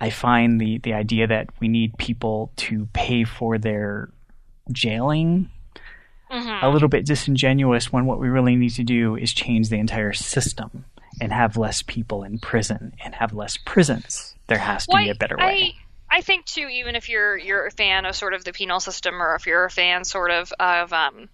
I 0.00 0.10
find 0.10 0.60
the, 0.60 0.78
the 0.78 0.94
idea 0.94 1.26
that 1.26 1.48
we 1.60 1.68
need 1.68 1.96
people 1.98 2.52
to 2.56 2.88
pay 2.92 3.24
for 3.24 3.58
their 3.58 4.10
jailing 4.72 5.50
mm-hmm. 6.30 6.64
a 6.64 6.70
little 6.70 6.88
bit 6.88 7.06
disingenuous 7.06 7.92
when 7.92 8.06
what 8.06 8.18
we 8.18 8.28
really 8.28 8.56
need 8.56 8.74
to 8.74 8.84
do 8.84 9.16
is 9.16 9.32
change 9.32 9.68
the 9.68 9.78
entire 9.78 10.12
system 10.12 10.84
and 11.20 11.32
have 11.32 11.56
less 11.56 11.82
people 11.82 12.24
in 12.24 12.38
prison 12.38 12.92
and 13.04 13.14
have 13.14 13.32
less 13.32 13.56
prisons. 13.56 14.34
There 14.48 14.58
has 14.58 14.86
to 14.86 14.94
well, 14.94 15.04
be 15.04 15.10
a 15.10 15.14
better 15.14 15.36
way. 15.36 15.76
I, 16.14 16.20
think 16.20 16.46
too, 16.46 16.68
even 16.68 16.96
if 16.96 17.08
you're 17.08 17.36
you're 17.36 17.66
a 17.66 17.70
fan 17.70 18.04
of 18.04 18.14
sort 18.14 18.34
of 18.34 18.44
the 18.44 18.52
penal 18.52 18.80
system, 18.80 19.20
or 19.22 19.34
if 19.34 19.46
you're 19.46 19.64
a 19.64 19.70
fan 19.70 20.04
sort 20.04 20.30
of 20.30 20.52
of 20.58 20.92
um, 20.92 21.28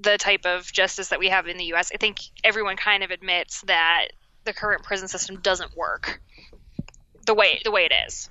the 0.00 0.16
type 0.18 0.46
of 0.46 0.70
justice 0.72 1.08
that 1.08 1.18
we 1.18 1.28
have 1.28 1.46
in 1.46 1.56
the 1.56 1.64
U.S., 1.66 1.90
I 1.94 1.98
think 1.98 2.18
everyone 2.42 2.76
kind 2.76 3.02
of 3.02 3.10
admits 3.10 3.62
that 3.62 4.08
the 4.44 4.52
current 4.52 4.82
prison 4.82 5.08
system 5.08 5.40
doesn't 5.40 5.76
work 5.76 6.20
the 7.26 7.34
way 7.34 7.60
the 7.64 7.70
way 7.70 7.84
it 7.84 7.92
is. 8.06 8.28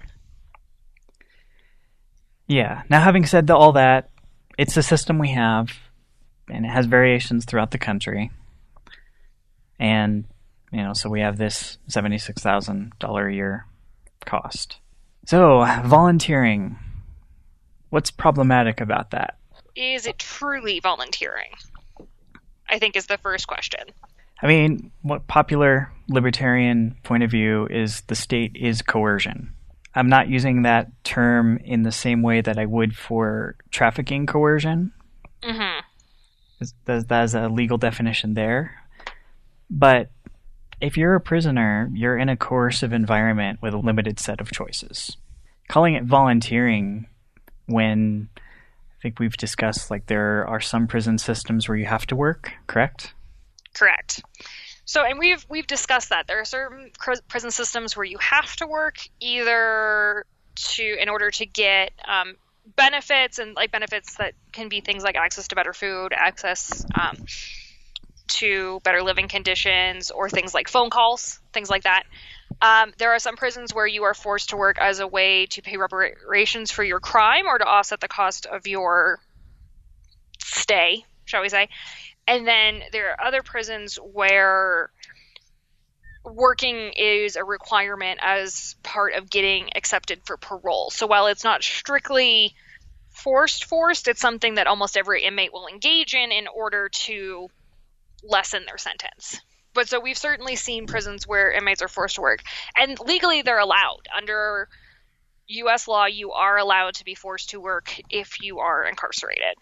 Yeah. 2.48 2.84
Now, 2.90 3.02
having 3.02 3.26
said 3.26 3.50
all 3.50 3.74
that, 3.74 4.10
it's 4.58 4.76
the 4.76 4.84
system 4.84 5.18
we 5.18 5.32
have, 5.32 5.70
and 6.50 6.66
it 6.66 6.70
has 6.70 6.86
variations 6.86 7.46
throughout 7.46 7.72
the 7.72 7.78
country. 7.78 8.32
And 9.80 10.26
you 10.72 10.84
know, 10.84 10.94
so 10.94 11.10
we 11.10 11.22
have 11.22 11.38
this 11.38 11.78
seventy-six 11.88 12.42
thousand 12.42 12.94
dollar 13.00 13.28
a 13.28 13.34
year 13.34 13.66
cost. 14.26 14.80
So, 15.26 15.66
volunteering. 15.86 16.78
What's 17.90 18.12
problematic 18.12 18.82
about 18.82 19.12
that? 19.12 19.38
Is 19.76 20.06
it 20.06 20.20
truly 20.20 20.80
volunteering? 20.80 21.52
I 22.70 22.80
think 22.80 22.96
is 22.96 23.08
the 23.08 23.18
first 23.18 23.48
question. 23.48 23.82
I 24.42 24.48
mean, 24.48 24.92
what 25.02 25.28
popular 25.28 25.92
libertarian 26.10 26.98
point 27.04 27.24
of 27.24 27.32
view 27.32 27.68
is 27.68 28.02
the 28.02 28.16
state 28.16 28.56
is 28.56 28.82
coercion. 28.82 29.54
I'm 29.96 30.10
not 30.10 30.28
using 30.28 30.64
that 30.64 30.92
term 31.04 31.58
in 31.58 31.84
the 31.84 31.92
same 31.92 32.24
way 32.24 32.42
that 32.42 32.58
I 32.58 32.66
would 32.66 32.96
for 32.96 33.56
trafficking 33.72 34.26
coercion. 34.26 34.92
Mm-hmm. 35.42 35.80
There's, 36.86 37.04
there's 37.06 37.36
a 37.36 37.48
legal 37.48 37.78
definition 37.78 38.34
there. 38.34 38.76
But 39.70 40.10
if 40.82 40.98
you're 40.98 41.16
a 41.16 41.22
prisoner, 41.22 41.90
you're 41.94 42.18
in 42.18 42.30
a 42.30 42.38
coercive 42.38 42.94
environment 42.94 43.60
with 43.62 43.74
a 43.74 43.78
limited 43.78 44.20
set 44.20 44.42
of 44.42 44.52
choices. 44.52 45.18
Calling 45.68 45.96
it 45.96 46.04
volunteering 46.04 47.08
when 47.66 48.30
I 48.38 49.02
think 49.02 49.20
we've 49.20 49.38
discussed 49.38 49.90
like 49.90 50.08
there 50.08 50.48
are 50.48 50.60
some 50.60 50.88
prison 50.88 51.18
systems 51.18 51.68
where 51.68 51.78
you 51.78 51.86
have 51.86 52.06
to 52.08 52.16
work, 52.16 52.52
correct? 52.68 53.14
Correct. 53.74 54.22
So, 54.86 55.04
and 55.04 55.18
we've 55.18 55.46
we've 55.50 55.68
discussed 55.68 56.10
that 56.10 56.28
there 56.28 56.40
are 56.42 56.46
certain 56.46 56.92
prison 57.28 57.52
systems 57.52 57.96
where 57.96 58.04
you 58.04 58.18
have 58.20 58.56
to 58.58 58.68
work 58.68 58.98
either 59.20 60.26
to 60.56 61.02
in 61.02 61.10
order 61.10 61.32
to 61.32 61.46
get 61.46 61.92
um, 62.06 62.36
benefits 62.76 63.40
and 63.40 63.56
like 63.56 63.72
benefits 63.72 64.16
that 64.16 64.34
can 64.52 64.70
be 64.70 64.82
things 64.82 65.04
like 65.04 65.16
access 65.16 65.48
to 65.50 65.56
better 65.56 65.74
food, 65.74 66.14
access 66.14 66.86
um, 66.96 67.18
to 68.28 68.80
better 68.84 69.02
living 69.04 69.28
conditions, 69.28 70.12
or 70.12 70.30
things 70.30 70.54
like 70.54 70.68
phone 70.70 70.90
calls, 70.90 71.40
things 71.54 71.70
like 71.70 71.84
that. 71.84 72.04
Um, 72.62 72.94
there 72.98 73.12
are 73.12 73.20
some 73.20 73.36
prisons 73.36 73.74
where 73.74 73.88
you 73.88 74.04
are 74.04 74.14
forced 74.14 74.50
to 74.50 74.58
work 74.58 74.78
as 74.80 75.00
a 75.00 75.08
way 75.08 75.48
to 75.48 75.62
pay 75.62 75.78
reparations 75.78 76.72
for 76.72 76.84
your 76.84 77.00
crime 77.00 77.46
or 77.48 77.58
to 77.58 77.66
offset 77.66 78.00
the 78.00 78.08
cost 78.08 78.46
of 78.46 78.68
your 78.68 79.20
stay, 80.40 81.04
shall 81.26 81.42
we 81.42 81.50
say. 81.50 81.70
And 82.28 82.48
then 82.48 82.82
there 82.92 83.12
are 83.12 83.28
other 83.28 83.44
prisons 83.44 83.98
where 83.98 84.90
working 86.24 86.94
is 86.96 87.36
a 87.36 87.44
requirement 87.44 88.20
as 88.24 88.76
part 88.82 89.14
of 89.14 89.30
getting 89.30 89.70
accepted 89.76 90.22
for 90.26 90.38
parole. 90.38 90.90
So 90.90 91.06
while 91.06 91.28
it's 91.28 91.44
not 91.44 91.64
strictly 91.64 92.56
forced 93.10 93.66
forced, 93.66 94.08
it's 94.08 94.22
something 94.22 94.56
that 94.56 94.68
almost 94.68 94.96
every 94.96 95.24
inmate 95.24 95.52
will 95.52 95.68
engage 95.68 96.14
in 96.14 96.32
in 96.32 96.48
order 96.48 96.90
to 96.90 97.50
lessen 98.24 98.66
their 98.66 98.78
sentence. 98.78 99.40
But 99.74 99.90
so 99.90 100.00
we've 100.00 100.18
certainly 100.18 100.56
seen 100.56 100.88
prisons 100.88 101.28
where 101.28 101.52
inmates 101.52 101.82
are 101.82 101.88
forced 101.88 102.16
to 102.16 102.22
work. 102.22 102.44
And 102.76 103.00
legally 103.00 103.42
they're 103.42 103.60
allowed. 103.60 104.08
Under 104.16 104.70
US 105.48 105.88
law 105.88 106.06
you 106.06 106.32
are 106.32 106.58
allowed 106.58 106.96
to 106.96 107.06
be 107.06 107.16
forced 107.16 107.50
to 107.52 107.60
work 107.60 108.00
if 108.10 108.42
you 108.42 108.60
are 108.60 108.86
incarcerated. 108.86 109.56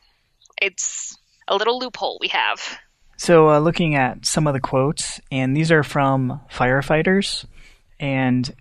It's 0.62 1.18
a 1.48 1.56
little 1.56 1.80
loophole 1.80 2.18
we 2.20 2.30
have. 2.30 2.62
So, 3.18 3.50
uh, 3.50 3.60
looking 3.60 3.94
at 3.94 4.25
some 4.25 4.48
of 4.48 4.53
the 4.53 4.60
quotes, 4.60 5.22
and 5.32 5.56
these 5.56 5.72
are 5.72 5.84
from 5.84 6.41
firefighters, 6.51 7.46
and 8.00 8.51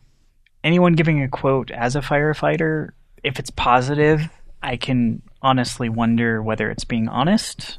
anyone 0.63 0.93
giving 0.93 1.23
a 1.23 1.29
quote 1.29 1.71
as 1.71 1.97
a 1.97 2.01
firefighter, 2.01 2.91
if 3.25 3.39
it's 3.39 3.49
positive, 3.49 4.29
I 4.63 4.77
can 4.77 5.23
honestly 5.41 5.89
wonder 5.89 6.43
whether 6.43 6.71
it's 6.71 6.85
being 6.85 7.09
honest. 7.09 7.79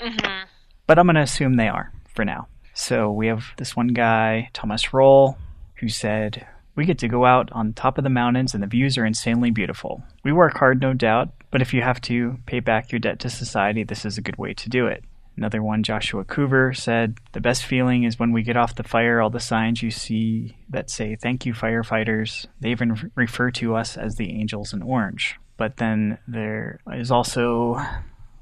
Mm-hmm. 0.00 0.47
But 0.88 0.98
I'm 0.98 1.06
going 1.06 1.16
to 1.16 1.20
assume 1.20 1.56
they 1.56 1.68
are 1.68 1.92
for 2.14 2.24
now. 2.24 2.48
So 2.72 3.12
we 3.12 3.26
have 3.26 3.44
this 3.58 3.76
one 3.76 3.88
guy, 3.88 4.48
Thomas 4.54 4.94
Roll, 4.94 5.36
who 5.74 5.88
said, 5.90 6.46
We 6.76 6.86
get 6.86 6.98
to 7.00 7.08
go 7.08 7.26
out 7.26 7.52
on 7.52 7.74
top 7.74 7.98
of 7.98 8.04
the 8.04 8.10
mountains 8.10 8.54
and 8.54 8.62
the 8.62 8.68
views 8.68 8.96
are 8.96 9.04
insanely 9.04 9.50
beautiful. 9.50 10.02
We 10.24 10.32
work 10.32 10.56
hard, 10.56 10.80
no 10.80 10.94
doubt, 10.94 11.28
but 11.50 11.60
if 11.60 11.74
you 11.74 11.82
have 11.82 12.00
to 12.02 12.38
pay 12.46 12.60
back 12.60 12.90
your 12.90 13.00
debt 13.00 13.20
to 13.20 13.28
society, 13.28 13.84
this 13.84 14.06
is 14.06 14.16
a 14.16 14.22
good 14.22 14.38
way 14.38 14.54
to 14.54 14.70
do 14.70 14.86
it. 14.86 15.04
Another 15.36 15.62
one, 15.62 15.82
Joshua 15.82 16.24
Coover, 16.24 16.74
said, 16.74 17.18
The 17.32 17.42
best 17.42 17.66
feeling 17.66 18.04
is 18.04 18.18
when 18.18 18.32
we 18.32 18.42
get 18.42 18.56
off 18.56 18.74
the 18.74 18.82
fire, 18.82 19.20
all 19.20 19.28
the 19.28 19.40
signs 19.40 19.82
you 19.82 19.90
see 19.90 20.56
that 20.70 20.88
say, 20.88 21.16
Thank 21.16 21.44
you, 21.44 21.52
firefighters. 21.52 22.46
They 22.60 22.70
even 22.70 23.12
refer 23.14 23.50
to 23.52 23.76
us 23.76 23.98
as 23.98 24.14
the 24.14 24.30
angels 24.30 24.72
in 24.72 24.80
orange. 24.80 25.38
But 25.58 25.76
then 25.76 26.16
there 26.26 26.80
is 26.90 27.10
also 27.10 27.78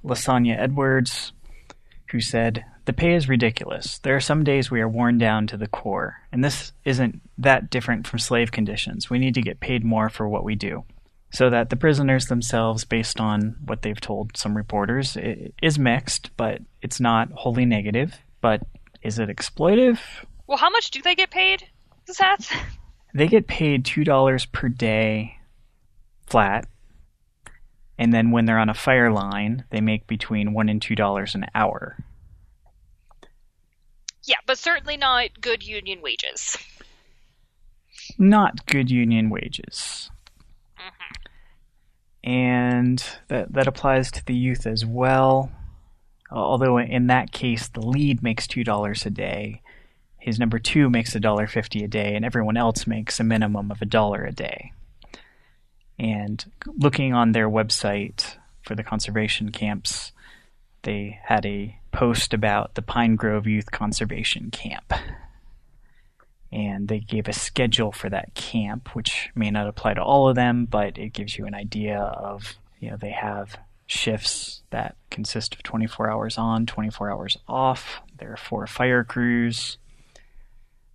Lasagna 0.04 0.56
Edwards, 0.56 1.32
who 2.10 2.20
said, 2.20 2.64
The 2.84 2.92
pay 2.92 3.14
is 3.14 3.28
ridiculous. 3.28 3.98
There 3.98 4.16
are 4.16 4.20
some 4.20 4.44
days 4.44 4.70
we 4.70 4.80
are 4.80 4.88
worn 4.88 5.18
down 5.18 5.46
to 5.48 5.56
the 5.56 5.68
core, 5.68 6.22
and 6.32 6.44
this 6.44 6.72
isn't 6.84 7.20
that 7.38 7.70
different 7.70 8.06
from 8.06 8.18
slave 8.18 8.52
conditions. 8.52 9.10
We 9.10 9.18
need 9.18 9.34
to 9.34 9.42
get 9.42 9.60
paid 9.60 9.84
more 9.84 10.08
for 10.08 10.28
what 10.28 10.44
we 10.44 10.54
do. 10.54 10.84
So 11.32 11.50
that 11.50 11.70
the 11.70 11.76
prisoners 11.76 12.26
themselves, 12.26 12.84
based 12.84 13.20
on 13.20 13.56
what 13.64 13.82
they've 13.82 14.00
told 14.00 14.36
some 14.36 14.56
reporters, 14.56 15.16
is 15.60 15.78
mixed, 15.78 16.30
but 16.36 16.62
it's 16.82 17.00
not 17.00 17.30
wholly 17.32 17.64
negative. 17.64 18.16
But 18.40 18.62
is 19.02 19.18
it 19.18 19.28
exploitive? 19.28 19.98
Well, 20.46 20.58
how 20.58 20.70
much 20.70 20.92
do 20.92 21.02
they 21.02 21.14
get 21.14 21.30
paid, 21.30 21.64
Seth? 22.06 22.52
They 23.14 23.26
get 23.28 23.46
paid 23.46 23.84
$2 23.84 24.52
per 24.52 24.68
day 24.68 25.38
flat 26.26 26.66
and 27.98 28.12
then 28.12 28.30
when 28.30 28.44
they're 28.44 28.58
on 28.58 28.68
a 28.68 28.74
fire 28.74 29.10
line, 29.10 29.64
they 29.70 29.80
make 29.80 30.06
between 30.06 30.52
one 30.52 30.68
and 30.68 30.80
two 30.80 30.94
dollars 30.94 31.34
an 31.34 31.46
hour. 31.54 31.96
Yeah, 34.24 34.36
but 34.46 34.58
certainly 34.58 34.96
not 34.96 35.40
good 35.40 35.66
union 35.66 36.02
wages. 36.02 36.58
Not 38.18 38.66
good 38.66 38.90
union 38.90 39.30
wages. 39.30 40.10
Mm-hmm. 40.78 42.30
And 42.30 43.04
that 43.28 43.52
that 43.52 43.68
applies 43.68 44.10
to 44.12 44.24
the 44.24 44.34
youth 44.34 44.66
as 44.66 44.84
well. 44.84 45.50
Although 46.30 46.78
in 46.78 47.06
that 47.06 47.32
case, 47.32 47.68
the 47.68 47.86
lead 47.86 48.22
makes 48.22 48.46
two 48.46 48.64
dollars 48.64 49.06
a 49.06 49.10
day, 49.10 49.62
his 50.18 50.40
number 50.40 50.58
two 50.58 50.90
makes 50.90 51.14
a 51.14 51.20
dollar 51.20 51.46
fifty 51.46 51.84
a 51.84 51.88
day, 51.88 52.16
and 52.16 52.24
everyone 52.24 52.56
else 52.56 52.86
makes 52.86 53.20
a 53.20 53.24
minimum 53.24 53.70
of 53.70 53.80
a 53.80 53.86
dollar 53.86 54.24
a 54.24 54.32
day. 54.32 54.72
And 55.98 56.44
looking 56.76 57.14
on 57.14 57.32
their 57.32 57.48
website 57.48 58.36
for 58.62 58.74
the 58.74 58.82
conservation 58.82 59.50
camps, 59.50 60.12
they 60.82 61.18
had 61.24 61.46
a 61.46 61.78
post 61.92 62.34
about 62.34 62.74
the 62.74 62.82
Pine 62.82 63.16
Grove 63.16 63.46
Youth 63.46 63.70
Conservation 63.70 64.50
Camp. 64.50 64.92
And 66.52 66.88
they 66.88 67.00
gave 67.00 67.28
a 67.28 67.32
schedule 67.32 67.92
for 67.92 68.08
that 68.10 68.34
camp, 68.34 68.94
which 68.94 69.30
may 69.34 69.50
not 69.50 69.66
apply 69.66 69.94
to 69.94 70.02
all 70.02 70.28
of 70.28 70.36
them, 70.36 70.66
but 70.66 70.98
it 70.98 71.12
gives 71.12 71.36
you 71.36 71.46
an 71.46 71.54
idea 71.54 71.98
of, 71.98 72.54
you 72.78 72.90
know, 72.90 72.96
they 72.96 73.10
have 73.10 73.58
shifts 73.86 74.62
that 74.70 74.96
consist 75.10 75.54
of 75.54 75.62
24 75.62 76.10
hours 76.10 76.38
on, 76.38 76.66
24 76.66 77.10
hours 77.10 77.36
off. 77.48 78.00
There 78.18 78.32
are 78.32 78.36
four 78.36 78.66
fire 78.66 79.04
crews. 79.04 79.78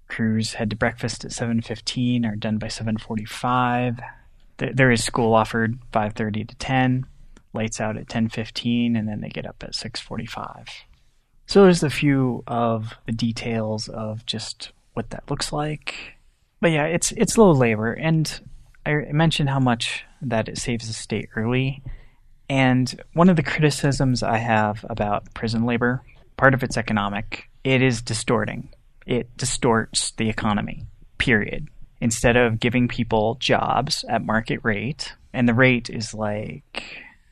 Crews 0.08 0.54
head 0.56 0.70
to 0.70 0.76
breakfast 0.76 1.24
at 1.26 1.32
7:15, 1.32 2.26
are 2.26 2.36
done 2.36 2.58
by 2.58 2.68
7:45 2.68 4.00
there 4.74 4.92
is 4.92 5.04
school 5.04 5.34
offered 5.34 5.80
5:30 5.92 6.48
to 6.48 6.56
10, 6.56 7.06
lights 7.54 7.82
out 7.82 7.98
at 7.98 8.08
10:15, 8.08 8.96
and 8.96 9.08
then 9.08 9.22
they 9.22 9.30
get 9.30 9.46
up 9.46 9.64
at 9.64 9.76
6:45. 9.76 10.68
So 11.46 11.64
there's 11.64 11.84
a 11.84 11.90
few 11.90 12.44
of 12.48 12.94
the 13.06 13.12
details 13.12 13.88
of 13.90 14.26
just 14.26 14.72
what 14.94 15.10
that 15.10 15.30
looks 15.30 15.52
like. 15.52 16.16
But 16.60 16.72
yeah, 16.72 16.86
it's 16.86 17.12
it's 17.14 17.38
low 17.38 17.52
labor, 17.52 17.94
and 17.94 18.40
I 18.86 19.12
mentioned 19.12 19.50
how 19.50 19.60
much 19.60 20.06
that 20.22 20.48
it 20.48 20.58
saves 20.58 20.88
the 20.88 20.94
state 20.94 21.30
early. 21.36 21.84
And 22.50 23.02
one 23.14 23.30
of 23.30 23.38
the 23.38 23.44
criticisms 23.44 24.24
I 24.24 24.38
have 24.38 24.86
about 24.90 25.34
prison 25.34 25.66
labor, 25.66 26.04
part 26.38 26.54
of 26.54 26.64
it's 26.64 26.78
economic. 26.78 27.50
It 27.64 27.82
is 27.82 28.02
distorting. 28.02 28.70
It 29.06 29.36
distorts 29.38 30.12
the 30.12 30.30
economy. 30.30 30.86
Period 31.18 31.70
instead 32.02 32.36
of 32.36 32.60
giving 32.60 32.88
people 32.88 33.36
jobs 33.36 34.04
at 34.10 34.26
market 34.26 34.60
rate, 34.64 35.14
and 35.34 35.48
the 35.48 35.54
rate 35.54 35.90
is 35.90 36.14
like 36.14 36.84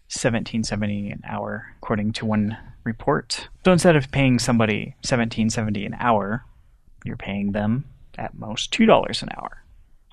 1770 0.08 1.12
an 1.12 1.22
hour 1.28 1.76
according 1.78 2.14
to 2.14 2.26
one 2.26 2.58
report. 2.84 3.50
So 3.66 3.72
instead 3.72 3.96
of 3.96 4.12
paying 4.12 4.40
somebody 4.40 4.96
1770 5.02 5.86
an 5.86 5.96
hour, 6.00 6.46
you're 7.04 7.18
paying 7.18 7.52
them 7.52 7.86
at 8.18 8.34
most 8.38 8.72
$2 8.72 9.24
an 9.24 9.30
hour. 9.38 9.64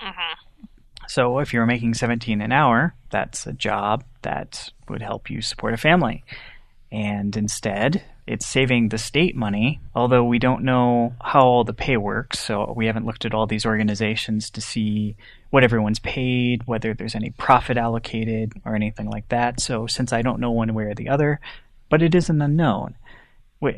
Mm-hmm. 0.02 0.64
So 1.08 1.38
if 1.38 1.52
you're 1.52 1.66
making 1.66 1.94
17 1.94 2.40
an 2.40 2.52
hour, 2.52 2.94
that's 3.10 3.46
a 3.46 3.52
job 3.52 4.04
that 4.22 4.70
would 4.88 5.02
help 5.02 5.30
you 5.30 5.40
support 5.40 5.74
a 5.74 5.76
family. 5.76 6.24
And 6.92 7.36
instead, 7.36 8.02
it's 8.26 8.46
saving 8.46 8.88
the 8.88 8.98
state 8.98 9.36
money, 9.36 9.80
although 9.94 10.24
we 10.24 10.38
don't 10.38 10.64
know 10.64 11.14
how 11.20 11.40
all 11.40 11.64
the 11.64 11.72
pay 11.72 11.96
works. 11.96 12.38
So 12.38 12.72
we 12.76 12.86
haven't 12.86 13.06
looked 13.06 13.24
at 13.24 13.34
all 13.34 13.46
these 13.46 13.66
organizations 13.66 14.50
to 14.50 14.60
see 14.60 15.16
what 15.50 15.64
everyone's 15.64 15.98
paid, 15.98 16.66
whether 16.66 16.94
there's 16.94 17.14
any 17.14 17.30
profit 17.30 17.76
allocated 17.76 18.52
or 18.64 18.74
anything 18.74 19.08
like 19.08 19.28
that. 19.28 19.60
So 19.60 19.86
since 19.86 20.12
I 20.12 20.22
don't 20.22 20.40
know 20.40 20.50
one 20.50 20.74
way 20.74 20.84
or 20.84 20.94
the 20.94 21.08
other, 21.08 21.40
but 21.88 22.02
it 22.02 22.14
is 22.14 22.28
an 22.28 22.42
unknown. 22.42 22.96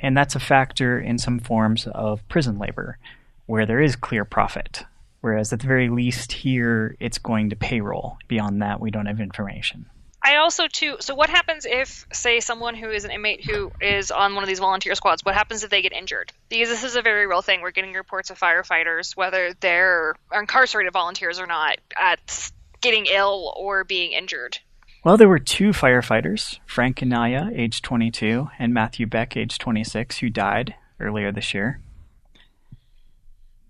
And 0.02 0.16
that's 0.16 0.34
a 0.34 0.40
factor 0.40 0.98
in 0.98 1.18
some 1.18 1.38
forms 1.38 1.86
of 1.86 2.26
prison 2.28 2.58
labor 2.58 2.98
where 3.46 3.66
there 3.66 3.80
is 3.80 3.96
clear 3.96 4.24
profit. 4.24 4.84
Whereas 5.20 5.52
at 5.52 5.60
the 5.60 5.66
very 5.66 5.88
least 5.88 6.32
here, 6.32 6.96
it's 7.00 7.18
going 7.18 7.50
to 7.50 7.56
payroll. 7.56 8.18
Beyond 8.28 8.62
that, 8.62 8.80
we 8.80 8.90
don't 8.90 9.06
have 9.06 9.20
information. 9.20 9.86
I 10.22 10.36
also 10.36 10.66
too. 10.66 10.96
So 11.00 11.14
what 11.14 11.30
happens 11.30 11.64
if, 11.64 12.06
say, 12.12 12.40
someone 12.40 12.74
who 12.74 12.90
is 12.90 13.04
an 13.04 13.10
inmate 13.10 13.44
who 13.44 13.70
is 13.80 14.10
on 14.10 14.34
one 14.34 14.42
of 14.42 14.48
these 14.48 14.58
volunteer 14.58 14.94
squads? 14.94 15.24
What 15.24 15.34
happens 15.34 15.62
if 15.62 15.70
they 15.70 15.80
get 15.80 15.92
injured? 15.92 16.32
Because 16.48 16.68
this 16.68 16.84
is 16.84 16.96
a 16.96 17.02
very 17.02 17.26
real 17.26 17.42
thing. 17.42 17.60
We're 17.60 17.70
getting 17.70 17.92
reports 17.92 18.30
of 18.30 18.38
firefighters, 18.38 19.16
whether 19.16 19.54
they're 19.60 20.16
incarcerated 20.32 20.92
volunteers 20.92 21.38
or 21.38 21.46
not, 21.46 21.78
at 21.96 22.50
getting 22.80 23.06
ill 23.06 23.52
or 23.56 23.84
being 23.84 24.12
injured. 24.12 24.58
Well, 25.04 25.16
there 25.16 25.28
were 25.28 25.38
two 25.38 25.70
firefighters, 25.70 26.58
Frank 26.66 27.00
Anaya, 27.00 27.50
age 27.54 27.82
22, 27.82 28.48
and 28.58 28.74
Matthew 28.74 29.06
Beck, 29.06 29.36
age 29.36 29.58
26, 29.58 30.18
who 30.18 30.28
died 30.28 30.74
earlier 30.98 31.30
this 31.30 31.54
year. 31.54 31.80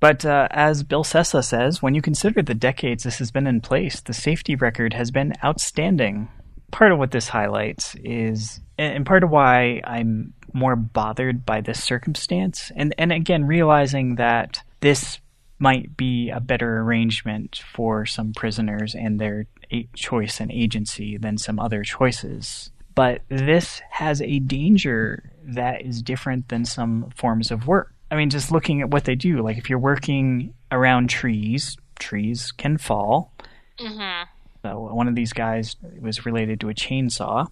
But 0.01 0.25
uh, 0.25 0.49
as 0.51 0.85
Bill 0.85 1.05
Sessa 1.05 1.45
says, 1.45 1.83
when 1.83 1.95
you 1.95 2.01
consider 2.01 2.41
the 2.41 2.55
decades 2.55 3.03
this 3.03 3.19
has 3.19 3.31
been 3.31 3.47
in 3.47 3.61
place, 3.61 4.01
the 4.01 4.15
safety 4.15 4.55
record 4.55 4.95
has 4.95 5.11
been 5.11 5.35
outstanding 5.45 6.29
part 6.71 6.93
of 6.93 6.99
what 6.99 7.11
this 7.11 7.29
highlights 7.29 7.97
is, 8.03 8.61
and 8.77 9.07
part 9.07 9.25
of 9.25 9.31
why 9.31 9.81
I'm 9.85 10.35
more 10.53 10.77
bothered 10.77 11.45
by 11.45 11.61
this 11.61 11.83
circumstance, 11.83 12.73
and 12.75 12.95
and 12.99 13.13
again 13.13 13.45
realizing 13.45 14.17
that 14.17 14.63
this 14.81 15.21
might 15.59 15.97
be 15.97 16.31
a 16.31 16.41
better 16.41 16.81
arrangement 16.81 17.63
for 17.73 18.07
some 18.07 18.33
prisoners 18.33 18.95
and 18.95 19.19
their 19.21 19.47
choice 19.95 20.41
and 20.41 20.53
agency 20.53 21.17
than 21.17 21.37
some 21.37 21.59
other 21.59 21.83
choices. 21.83 22.71
But 22.95 23.23
this 23.29 23.81
has 23.91 24.23
a 24.23 24.39
danger 24.39 25.33
that 25.45 25.83
is 25.83 26.03
different 26.03 26.49
than 26.49 26.65
some 26.65 27.11
forms 27.17 27.51
of 27.51 27.67
work. 27.67 27.95
I 28.11 28.17
mean, 28.17 28.31
just 28.31 28.51
looking 28.51 28.81
at 28.81 28.91
what 28.91 29.05
they 29.05 29.15
do, 29.15 29.43
like 29.43 29.59
if 29.59 29.69
you're 29.69 29.79
working 29.79 30.55
around 30.73 31.11
trees, 31.11 31.77
trees 31.99 32.53
can 32.53 32.79
fall. 32.79 33.33
Mm-hmm. 33.79 34.25
So 34.63 34.93
one 34.93 35.09
of 35.09 35.15
these 35.15 35.33
guys 35.33 35.77
was 36.01 36.27
related 36.27 36.61
to 36.61 36.69
a 36.69 36.75
chainsaw, 36.75 37.47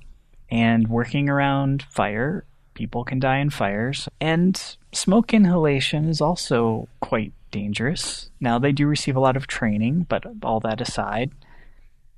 and 0.51 0.89
working 0.89 1.29
around 1.29 1.85
fire, 1.91 2.45
people 2.75 3.05
can 3.05 3.19
die 3.19 3.39
in 3.39 3.51
fires, 3.51 4.09
and 4.21 4.77
smoke 4.93 5.33
inhalation 5.33 6.09
is 6.09 6.21
also 6.21 6.89
quite 7.01 7.33
dangerous. 7.51 8.31
Now 8.41 8.59
they 8.59 8.73
do 8.73 8.87
receive 8.87 9.17
a 9.17 9.21
lot 9.21 9.37
of 9.37 9.47
training, 9.47 10.07
but 10.09 10.25
all 10.43 10.61
that 10.61 10.81
aside, 10.81 11.31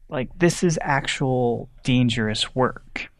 like 0.08 0.30
this 0.38 0.62
is 0.62 0.78
actual 0.82 1.68
dangerous 1.84 2.54
work. 2.54 3.10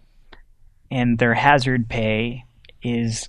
And 0.90 1.18
their 1.18 1.34
hazard 1.34 1.88
pay 1.88 2.44
is 2.82 3.28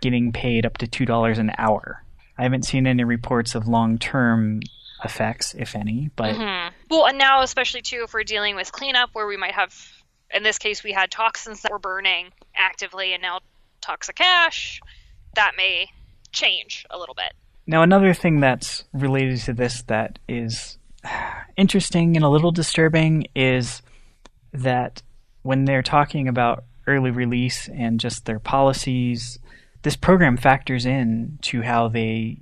getting 0.00 0.32
paid 0.32 0.66
up 0.66 0.76
to 0.78 0.86
$2 0.86 1.38
an 1.38 1.50
hour. 1.56 2.04
I 2.36 2.42
haven't 2.42 2.66
seen 2.66 2.86
any 2.86 3.04
reports 3.04 3.54
of 3.54 3.66
long 3.66 3.96
term 3.96 4.60
effects, 5.04 5.54
if 5.54 5.74
any. 5.74 6.10
But 6.16 6.34
mm-hmm. 6.34 6.74
well, 6.90 7.06
and 7.06 7.18
now 7.18 7.42
especially 7.42 7.82
too, 7.82 8.02
if 8.04 8.14
we're 8.14 8.24
dealing 8.24 8.56
with 8.56 8.72
cleanup, 8.72 9.10
where 9.12 9.26
we 9.26 9.36
might 9.36 9.54
have, 9.54 9.74
in 10.30 10.42
this 10.42 10.58
case, 10.58 10.82
we 10.82 10.92
had 10.92 11.10
toxins 11.10 11.62
that 11.62 11.72
were 11.72 11.78
burning 11.78 12.30
actively, 12.56 13.12
and 13.12 13.22
now 13.22 13.40
toxic 13.80 14.20
ash, 14.20 14.80
that 15.34 15.52
may 15.56 15.88
change 16.32 16.86
a 16.90 16.98
little 16.98 17.14
bit. 17.14 17.32
Now, 17.66 17.82
another 17.82 18.12
thing 18.12 18.40
that's 18.40 18.84
related 18.92 19.40
to 19.42 19.52
this 19.52 19.82
that 19.82 20.18
is 20.28 20.78
interesting 21.56 22.16
and 22.16 22.24
a 22.24 22.28
little 22.28 22.50
disturbing 22.50 23.26
is 23.34 23.82
that 24.52 25.02
when 25.42 25.64
they're 25.64 25.82
talking 25.82 26.28
about 26.28 26.64
early 26.86 27.10
release 27.10 27.68
and 27.68 28.00
just 28.00 28.26
their 28.26 28.38
policies, 28.38 29.38
this 29.82 29.96
program 29.96 30.36
factors 30.36 30.86
in 30.86 31.38
to 31.42 31.62
how 31.62 31.88
they 31.88 32.38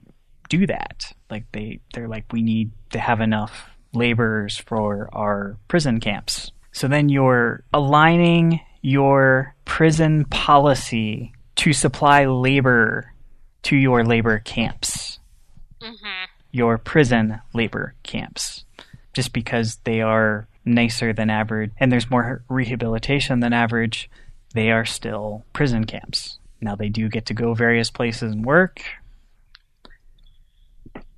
do 0.59 0.67
that. 0.67 1.13
Like 1.31 1.45
they, 1.53 1.81
they're 1.95 2.09
like, 2.09 2.33
we 2.33 2.43
need 2.43 2.73
to 2.91 2.99
have 2.99 3.21
enough 3.21 3.71
laborers 3.95 4.59
for 4.59 5.09
our 5.13 5.57
prison 5.69 5.99
camps. 6.01 6.53
So 6.73 6.89
then 6.89 7.09
you're 7.09 7.65
aligning 7.73 8.61
your 8.83 9.55
prison 9.65 10.25
policy 10.27 11.33
to 11.57 11.73
supply 11.73 12.27
labor 12.27 13.13
to 13.65 13.77
your 13.77 14.05
labor 14.05 14.39
camps, 14.41 15.19
Mm-hmm. 15.81 16.25
your 16.53 16.79
prison 16.79 17.41
labor 17.55 17.95
camps, 18.05 18.65
just 19.15 19.33
because 19.33 19.77
they 19.85 20.01
are 20.01 20.47
nicer 20.65 21.13
than 21.13 21.29
average 21.29 21.73
and 21.81 21.91
there's 21.91 22.09
more 22.11 22.45
rehabilitation 22.49 23.41
than 23.41 23.53
average, 23.53 24.09
they 24.55 24.71
are 24.71 24.85
still 24.85 25.45
prison 25.53 25.85
camps. 25.85 26.39
Now 26.61 26.77
they 26.77 26.89
do 26.89 27.09
get 27.09 27.27
to 27.27 27.35
go 27.35 27.55
various 27.55 27.91
places 27.91 28.33
and 28.33 28.45
work, 28.45 28.81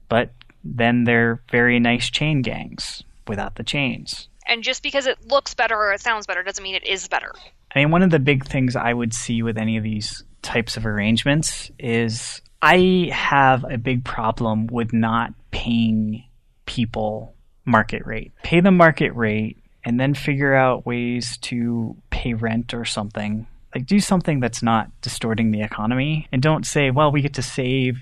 but 0.08 0.30
then 0.62 1.04
they're 1.04 1.40
very 1.50 1.78
nice 1.78 2.10
chain 2.10 2.42
gangs 2.42 3.02
without 3.26 3.56
the 3.56 3.64
chains. 3.64 4.28
And 4.46 4.62
just 4.62 4.82
because 4.82 5.06
it 5.06 5.26
looks 5.26 5.54
better 5.54 5.76
or 5.76 5.92
it 5.92 6.00
sounds 6.00 6.26
better 6.26 6.42
doesn't 6.42 6.62
mean 6.62 6.74
it 6.74 6.86
is 6.86 7.08
better. 7.08 7.32
I 7.74 7.80
mean, 7.80 7.90
one 7.90 8.02
of 8.02 8.10
the 8.10 8.18
big 8.18 8.44
things 8.44 8.76
I 8.76 8.92
would 8.92 9.14
see 9.14 9.42
with 9.42 9.58
any 9.58 9.76
of 9.76 9.82
these 9.82 10.22
types 10.42 10.76
of 10.76 10.86
arrangements 10.86 11.70
is 11.78 12.40
I 12.62 13.10
have 13.12 13.64
a 13.64 13.78
big 13.78 14.04
problem 14.04 14.68
with 14.68 14.92
not 14.92 15.32
paying 15.50 16.24
people 16.66 17.34
market 17.64 18.06
rate. 18.06 18.32
Pay 18.42 18.60
them 18.60 18.76
market 18.76 19.14
rate 19.14 19.58
and 19.84 19.98
then 19.98 20.14
figure 20.14 20.54
out 20.54 20.86
ways 20.86 21.36
to 21.38 21.96
pay 22.10 22.34
rent 22.34 22.74
or 22.74 22.84
something. 22.84 23.46
Like, 23.74 23.86
do 23.86 23.98
something 23.98 24.40
that's 24.40 24.62
not 24.62 24.88
distorting 25.00 25.50
the 25.50 25.62
economy. 25.62 26.28
And 26.30 26.40
don't 26.40 26.64
say, 26.64 26.90
well, 26.90 27.10
we 27.10 27.22
get 27.22 27.34
to 27.34 27.42
save. 27.42 27.98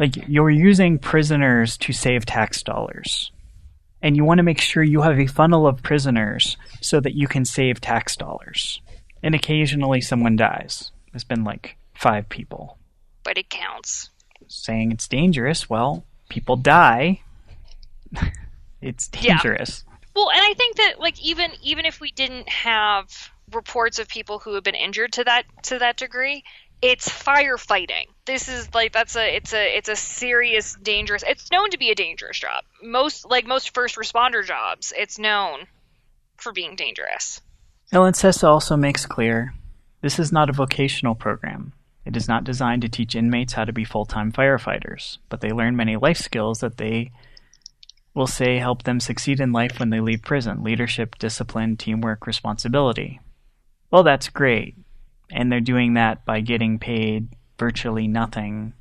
Like, 0.00 0.16
you're 0.28 0.50
using 0.50 0.98
prisoners 0.98 1.76
to 1.78 1.92
save 1.92 2.26
tax 2.26 2.62
dollars. 2.62 3.30
And 4.02 4.16
you 4.16 4.24
want 4.24 4.38
to 4.38 4.42
make 4.42 4.60
sure 4.60 4.82
you 4.82 5.02
have 5.02 5.20
a 5.20 5.26
funnel 5.26 5.66
of 5.66 5.82
prisoners 5.82 6.56
so 6.80 7.00
that 7.00 7.14
you 7.14 7.28
can 7.28 7.44
save 7.44 7.80
tax 7.82 8.16
dollars. 8.16 8.80
And 9.22 9.34
occasionally 9.34 10.00
someone 10.00 10.36
dies. 10.36 10.90
It's 11.12 11.22
been 11.24 11.44
like 11.44 11.76
five 11.94 12.28
people 12.30 12.78
But 13.24 13.36
it 13.36 13.50
counts. 13.50 14.08
saying 14.48 14.90
it's 14.90 15.06
dangerous. 15.06 15.68
Well, 15.68 16.02
people 16.30 16.56
die. 16.56 17.20
it's 18.80 19.10
Yeah. 19.20 19.34
dangerous. 19.34 19.84
Well, 20.14 20.30
and 20.30 20.40
I 20.42 20.54
think 20.54 20.76
that 20.76 20.98
like 20.98 21.20
even 21.22 21.52
even 21.62 21.84
if 21.84 22.00
we 22.00 22.10
didn't 22.10 22.48
have 22.48 23.30
reports 23.52 23.98
of 23.98 24.08
people 24.08 24.38
who 24.38 24.54
have 24.54 24.64
been 24.64 24.74
injured 24.74 25.12
to 25.12 25.24
that 25.24 25.44
to 25.64 25.78
that 25.78 25.96
degree, 25.96 26.42
it's 26.82 27.08
firefighting. 27.08 28.06
This 28.24 28.48
is 28.48 28.72
like 28.74 28.92
that's 28.92 29.16
a 29.16 29.36
it's 29.36 29.52
a 29.52 29.76
it's 29.76 29.88
a 29.88 29.96
serious 29.96 30.76
dangerous. 30.82 31.22
It's 31.26 31.50
known 31.50 31.70
to 31.70 31.78
be 31.78 31.90
a 31.90 31.94
dangerous 31.94 32.38
job. 32.38 32.64
Most 32.82 33.28
like 33.28 33.46
most 33.46 33.74
first 33.74 33.96
responder 33.96 34.44
jobs, 34.44 34.92
it's 34.96 35.18
known 35.18 35.66
for 36.36 36.52
being 36.52 36.76
dangerous. 36.76 37.40
Ellen 37.92 38.14
Sessa 38.14 38.44
also 38.44 38.76
makes 38.76 39.04
clear 39.04 39.54
this 40.00 40.18
is 40.18 40.32
not 40.32 40.48
a 40.48 40.54
vocational 40.54 41.14
program. 41.14 41.72
It 42.04 42.16
is 42.16 42.28
not 42.28 42.44
designed 42.44 42.82
to 42.82 42.88
teach 42.88 43.14
inmates 43.14 43.52
how 43.52 43.64
to 43.64 43.72
be 43.72 43.84
full 43.84 44.06
time 44.06 44.32
firefighters, 44.32 45.18
but 45.28 45.40
they 45.40 45.50
learn 45.50 45.76
many 45.76 45.96
life 45.96 46.16
skills 46.16 46.60
that 46.60 46.78
they 46.78 47.10
will 48.14 48.26
say 48.26 48.58
help 48.58 48.84
them 48.84 49.00
succeed 49.00 49.38
in 49.38 49.52
life 49.52 49.78
when 49.78 49.90
they 49.90 50.00
leave 50.00 50.22
prison 50.22 50.64
leadership, 50.64 51.16
discipline, 51.18 51.76
teamwork, 51.76 52.26
responsibility. 52.26 53.20
Well, 53.90 54.02
that's 54.02 54.28
great. 54.28 54.76
And 55.32 55.50
they're 55.50 55.60
doing 55.60 55.94
that 55.94 56.24
by 56.24 56.40
getting 56.40 56.78
paid 56.78 57.28
virtually 57.58 58.08
nothing. 58.08 58.72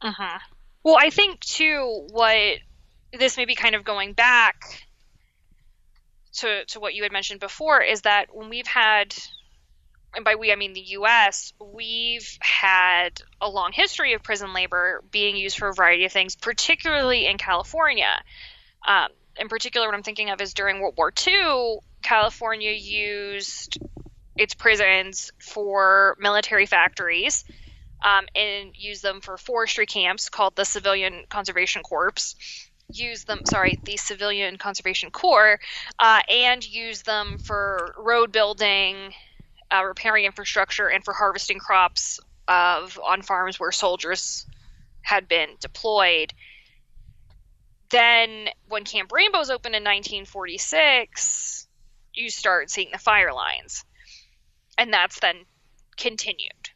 Uh-huh. 0.00 0.38
Well, 0.84 0.96
I 0.98 1.10
think 1.10 1.40
too 1.40 2.06
what 2.10 2.58
this 3.18 3.36
may 3.36 3.44
be 3.44 3.54
kind 3.54 3.74
of 3.74 3.84
going 3.84 4.12
back 4.12 4.86
to 6.34 6.64
to 6.66 6.80
what 6.80 6.94
you 6.94 7.02
had 7.02 7.12
mentioned 7.12 7.40
before 7.40 7.82
is 7.82 8.02
that 8.02 8.28
when 8.32 8.48
we've 8.48 8.66
had 8.66 9.14
and 10.14 10.24
by 10.24 10.36
we 10.36 10.52
I 10.52 10.56
mean 10.56 10.72
the 10.72 10.80
US, 10.80 11.52
we've 11.60 12.38
had 12.40 13.20
a 13.40 13.48
long 13.48 13.72
history 13.72 14.14
of 14.14 14.22
prison 14.22 14.52
labor 14.52 15.02
being 15.10 15.36
used 15.36 15.58
for 15.58 15.68
a 15.68 15.74
variety 15.74 16.04
of 16.04 16.12
things, 16.12 16.36
particularly 16.36 17.26
in 17.26 17.38
California. 17.38 18.22
Um, 18.86 19.08
in 19.38 19.48
particular, 19.48 19.86
what 19.86 19.94
I'm 19.94 20.02
thinking 20.02 20.30
of 20.30 20.40
is 20.40 20.54
during 20.54 20.80
World 20.80 20.94
War 20.96 21.12
II, 21.26 21.78
California 22.02 22.72
used 22.72 23.78
its 24.38 24.54
prisons 24.54 25.30
for 25.40 26.16
military 26.18 26.64
factories 26.64 27.44
um, 28.04 28.26
and 28.34 28.70
used 28.76 29.02
them 29.02 29.20
for 29.20 29.36
forestry 29.36 29.86
camps 29.86 30.28
called 30.28 30.54
the 30.56 30.64
Civilian 30.64 31.24
Conservation 31.28 31.82
Corps. 31.82 32.34
Use 32.90 33.24
them, 33.24 33.40
sorry, 33.44 33.80
the 33.84 33.96
Civilian 33.96 34.56
Conservation 34.56 35.10
Corps, 35.10 35.58
uh, 35.98 36.20
and 36.30 36.64
use 36.64 37.02
them 37.02 37.36
for 37.38 37.94
road 37.98 38.32
building, 38.32 39.12
uh, 39.70 39.84
repairing 39.84 40.24
infrastructure, 40.24 40.88
and 40.88 41.04
for 41.04 41.12
harvesting 41.12 41.58
crops 41.58 42.18
of 42.46 42.98
on 43.04 43.20
farms 43.20 43.60
where 43.60 43.72
soldiers 43.72 44.46
had 45.02 45.28
been 45.28 45.50
deployed. 45.60 46.32
Then, 47.90 48.48
when 48.68 48.84
Camp 48.84 49.12
Rainbows 49.12 49.50
opened 49.50 49.74
in 49.74 49.82
1946, 49.82 51.66
you 52.14 52.30
start 52.30 52.70
seeing 52.70 52.90
the 52.92 52.98
fire 52.98 53.32
lines, 53.32 53.84
and 54.78 54.92
that's 54.92 55.20
then 55.20 55.44
continued 55.96 56.70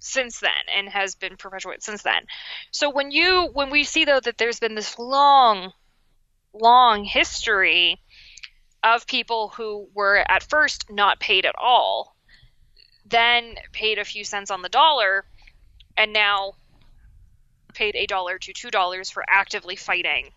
since 0.00 0.40
then 0.40 0.50
and 0.76 0.88
has 0.88 1.14
been 1.14 1.36
perpetuated 1.36 1.82
since 1.82 2.02
then. 2.02 2.24
So 2.72 2.90
when 2.90 3.12
you 3.12 3.48
when 3.52 3.70
we 3.70 3.84
see 3.84 4.04
though 4.04 4.20
that 4.20 4.38
there's 4.38 4.58
been 4.58 4.74
this 4.74 4.98
long 4.98 5.72
long 6.52 7.04
history 7.04 8.00
of 8.82 9.06
people 9.06 9.48
who 9.48 9.88
were 9.94 10.24
at 10.28 10.42
first 10.42 10.90
not 10.90 11.20
paid 11.20 11.46
at 11.46 11.54
all, 11.56 12.16
then 13.06 13.54
paid 13.70 13.98
a 13.98 14.04
few 14.04 14.24
cents 14.24 14.50
on 14.50 14.62
the 14.62 14.68
dollar 14.68 15.24
and 15.96 16.12
now 16.12 16.54
paid 17.74 17.94
a 17.94 18.06
dollar 18.06 18.38
to 18.38 18.52
two 18.52 18.70
dollars 18.70 19.08
for 19.10 19.24
actively 19.28 19.76
fighting 19.76 20.30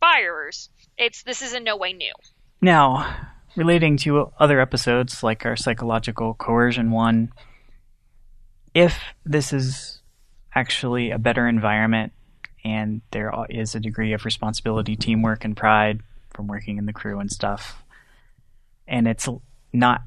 fires. 0.00 0.70
It's 0.96 1.22
this 1.24 1.42
is 1.42 1.52
in 1.52 1.64
no 1.64 1.76
way 1.76 1.92
new. 1.92 2.12
Now, 2.60 3.16
relating 3.56 3.96
to 3.98 4.32
other 4.38 4.60
episodes 4.60 5.22
like 5.22 5.44
our 5.44 5.56
psychological 5.56 6.34
coercion 6.34 6.90
one, 6.90 7.32
if 8.74 8.98
this 9.24 9.52
is 9.52 10.00
actually 10.54 11.10
a 11.10 11.18
better 11.18 11.46
environment 11.48 12.12
and 12.64 13.00
there 13.10 13.32
is 13.48 13.74
a 13.74 13.80
degree 13.80 14.12
of 14.12 14.24
responsibility, 14.24 14.96
teamwork, 14.96 15.44
and 15.44 15.56
pride 15.56 16.00
from 16.30 16.46
working 16.46 16.78
in 16.78 16.86
the 16.86 16.92
crew 16.92 17.18
and 17.20 17.30
stuff, 17.30 17.82
and 18.86 19.06
it's 19.06 19.28
not 19.72 20.02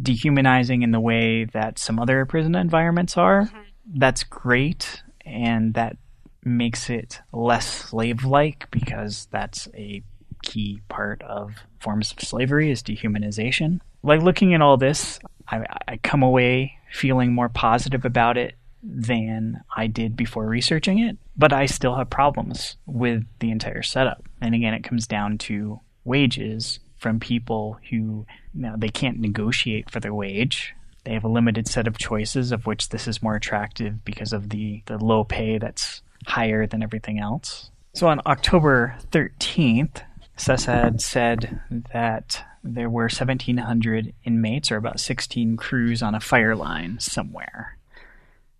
dehumanizing 0.00 0.82
in 0.82 0.90
the 0.90 1.00
way 1.00 1.44
that 1.44 1.78
some 1.78 1.98
other 1.98 2.24
prison 2.26 2.54
environments 2.54 3.16
are, 3.16 3.42
mm-hmm. 3.42 3.98
that's 3.98 4.24
great, 4.24 5.02
and 5.24 5.74
that 5.74 5.96
makes 6.44 6.90
it 6.90 7.20
less 7.32 7.66
slave 7.66 8.24
like 8.24 8.70
because 8.70 9.26
that's 9.30 9.68
a 9.74 10.02
key 10.44 10.80
part 10.88 11.22
of 11.22 11.54
forms 11.80 12.12
of 12.12 12.20
slavery 12.20 12.70
is 12.70 12.82
dehumanization. 12.82 13.80
Like 14.02 14.22
looking 14.22 14.54
at 14.54 14.62
all 14.62 14.76
this, 14.76 15.18
I, 15.48 15.64
I 15.88 15.96
come 15.98 16.22
away 16.22 16.78
feeling 16.92 17.32
more 17.32 17.48
positive 17.48 18.04
about 18.04 18.36
it 18.36 18.54
than 18.82 19.62
I 19.74 19.86
did 19.86 20.16
before 20.16 20.46
researching 20.46 20.98
it, 20.98 21.16
but 21.36 21.52
I 21.52 21.66
still 21.66 21.96
have 21.96 22.10
problems 22.10 22.76
with 22.86 23.24
the 23.40 23.50
entire 23.50 23.82
setup. 23.82 24.22
And 24.40 24.54
again, 24.54 24.74
it 24.74 24.84
comes 24.84 25.06
down 25.06 25.38
to 25.38 25.80
wages 26.04 26.80
from 26.96 27.18
people 27.18 27.78
who 27.90 27.96
you 27.96 28.26
know, 28.54 28.74
they 28.76 28.88
can't 28.88 29.20
negotiate 29.20 29.90
for 29.90 30.00
their 30.00 30.14
wage. 30.14 30.74
They 31.04 31.14
have 31.14 31.24
a 31.24 31.28
limited 31.28 31.66
set 31.66 31.86
of 31.86 31.98
choices, 31.98 32.52
of 32.52 32.66
which 32.66 32.90
this 32.90 33.08
is 33.08 33.22
more 33.22 33.34
attractive 33.34 34.04
because 34.04 34.32
of 34.32 34.50
the, 34.50 34.82
the 34.86 34.98
low 34.98 35.24
pay 35.24 35.58
that's 35.58 36.02
higher 36.26 36.66
than 36.66 36.82
everything 36.82 37.18
else. 37.18 37.70
So 37.94 38.08
on 38.08 38.20
October 38.26 38.96
13th, 39.12 40.02
CESAD 40.36 41.00
said 41.00 41.60
that 41.92 42.44
there 42.62 42.90
were 42.90 43.04
1,700 43.04 44.14
inmates, 44.24 44.72
or 44.72 44.76
about 44.76 44.98
16 44.98 45.56
crews, 45.56 46.02
on 46.02 46.14
a 46.14 46.20
fire 46.20 46.56
line 46.56 46.98
somewhere. 46.98 47.76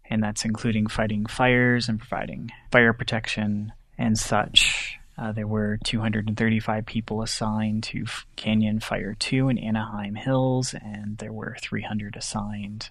And 0.08 0.22
that's 0.22 0.44
including 0.44 0.86
fighting 0.86 1.26
fires 1.26 1.88
and 1.88 1.98
providing 1.98 2.50
fire 2.70 2.92
protection 2.92 3.72
and 3.98 4.18
such. 4.18 4.98
Uh, 5.16 5.32
there 5.32 5.46
were 5.46 5.78
235 5.84 6.86
people 6.86 7.22
assigned 7.22 7.82
to 7.84 8.04
Canyon 8.36 8.80
Fire 8.80 9.14
2 9.18 9.48
in 9.48 9.58
Anaheim 9.58 10.16
Hills, 10.16 10.74
and 10.74 11.18
there 11.18 11.32
were 11.32 11.56
300 11.60 12.16
assigned 12.16 12.90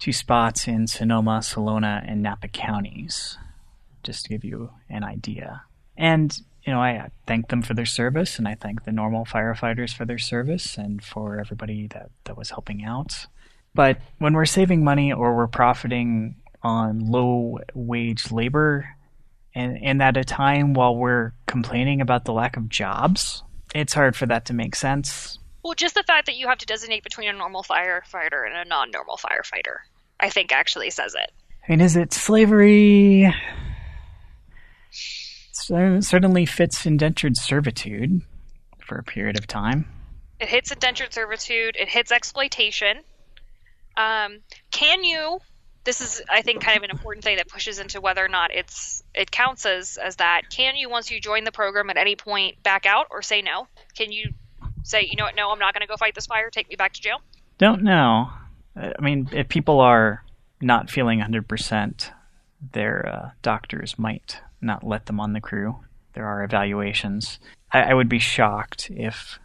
to 0.00 0.12
spots 0.12 0.68
in 0.68 0.86
Sonoma, 0.86 1.42
Solano, 1.42 2.00
and 2.04 2.22
Napa 2.22 2.48
counties, 2.48 3.36
just 4.02 4.24
to 4.24 4.28
give 4.28 4.44
you 4.44 4.70
an 4.88 5.02
idea. 5.02 5.62
And 5.96 6.38
you 6.64 6.72
know, 6.72 6.80
I 6.80 7.10
thank 7.26 7.48
them 7.48 7.62
for 7.62 7.74
their 7.74 7.86
service, 7.86 8.38
and 8.38 8.46
I 8.46 8.54
thank 8.54 8.84
the 8.84 8.92
normal 8.92 9.24
firefighters 9.24 9.94
for 9.94 10.04
their 10.04 10.18
service, 10.18 10.76
and 10.76 11.02
for 11.02 11.38
everybody 11.38 11.86
that 11.88 12.10
that 12.24 12.36
was 12.36 12.50
helping 12.50 12.84
out. 12.84 13.26
But 13.74 13.98
when 14.18 14.34
we're 14.34 14.46
saving 14.46 14.84
money 14.84 15.12
or 15.12 15.36
we're 15.36 15.46
profiting 15.46 16.36
on 16.62 17.10
low 17.10 17.58
wage 17.74 18.32
labor, 18.32 18.88
and, 19.54 19.78
and 19.82 20.02
at 20.02 20.16
a 20.16 20.24
time 20.24 20.74
while 20.74 20.96
we're 20.96 21.32
complaining 21.46 22.00
about 22.00 22.24
the 22.24 22.32
lack 22.32 22.56
of 22.56 22.68
jobs, 22.68 23.42
it's 23.74 23.92
hard 23.92 24.16
for 24.16 24.26
that 24.26 24.46
to 24.46 24.54
make 24.54 24.74
sense. 24.74 25.38
Well, 25.64 25.74
just 25.74 25.94
the 25.94 26.02
fact 26.02 26.26
that 26.26 26.36
you 26.36 26.48
have 26.48 26.58
to 26.58 26.66
designate 26.66 27.04
between 27.04 27.28
a 27.28 27.32
normal 27.32 27.62
firefighter 27.62 28.46
and 28.46 28.56
a 28.56 28.64
non 28.64 28.90
normal 28.90 29.16
firefighter, 29.16 29.78
I 30.20 30.30
think 30.30 30.52
actually 30.52 30.90
says 30.90 31.14
it. 31.14 31.32
I 31.66 31.72
mean, 31.72 31.80
is 31.80 31.96
it 31.96 32.12
slavery? 32.12 33.34
It 35.70 36.04
certainly 36.04 36.46
fits 36.46 36.86
indentured 36.86 37.36
servitude 37.36 38.22
for 38.80 38.98
a 38.98 39.02
period 39.02 39.38
of 39.38 39.46
time. 39.46 39.86
It 40.40 40.48
hits 40.48 40.70
indentured 40.70 41.12
servitude, 41.12 41.76
it 41.76 41.88
hits 41.88 42.12
exploitation. 42.12 42.98
Um, 43.96 44.38
can 44.70 45.02
you 45.02 45.40
this 45.88 46.02
is 46.02 46.22
I 46.28 46.42
think 46.42 46.62
kind 46.62 46.76
of 46.76 46.82
an 46.84 46.90
important 46.90 47.24
thing 47.24 47.38
that 47.38 47.48
pushes 47.48 47.78
into 47.78 48.02
whether 48.02 48.22
or 48.22 48.28
not 48.28 48.50
it's 48.54 49.02
it 49.14 49.30
counts 49.30 49.64
as 49.64 49.96
as 49.96 50.16
that. 50.16 50.42
Can 50.50 50.76
you 50.76 50.90
once 50.90 51.10
you 51.10 51.18
join 51.18 51.44
the 51.44 51.52
program 51.52 51.88
at 51.88 51.96
any 51.96 52.14
point 52.14 52.62
back 52.62 52.84
out 52.84 53.06
or 53.10 53.22
say 53.22 53.40
no? 53.40 53.68
Can 53.96 54.12
you 54.12 54.34
say 54.82 55.08
you 55.10 55.16
know 55.16 55.24
what? 55.24 55.34
No, 55.34 55.50
I'm 55.50 55.58
not 55.58 55.72
going 55.72 55.80
to 55.80 55.86
go 55.86 55.96
fight 55.96 56.14
this 56.14 56.26
fire. 56.26 56.50
Take 56.50 56.68
me 56.68 56.76
back 56.76 56.92
to 56.92 57.00
jail. 57.00 57.22
Don't 57.56 57.82
know. 57.82 58.28
I 58.76 59.00
mean, 59.00 59.30
if 59.32 59.48
people 59.48 59.80
are 59.80 60.22
not 60.60 60.90
feeling 60.90 61.20
100%, 61.20 62.10
their 62.72 63.08
uh, 63.08 63.30
doctors 63.42 63.98
might 63.98 64.40
not 64.60 64.84
let 64.84 65.06
them 65.06 65.20
on 65.20 65.32
the 65.32 65.40
crew. 65.40 65.80
There 66.14 66.26
are 66.26 66.42
evaluations. 66.42 67.38
I, 67.72 67.90
I 67.90 67.94
would 67.94 68.08
be 68.08 68.18
shocked 68.18 68.90
if 68.90 69.38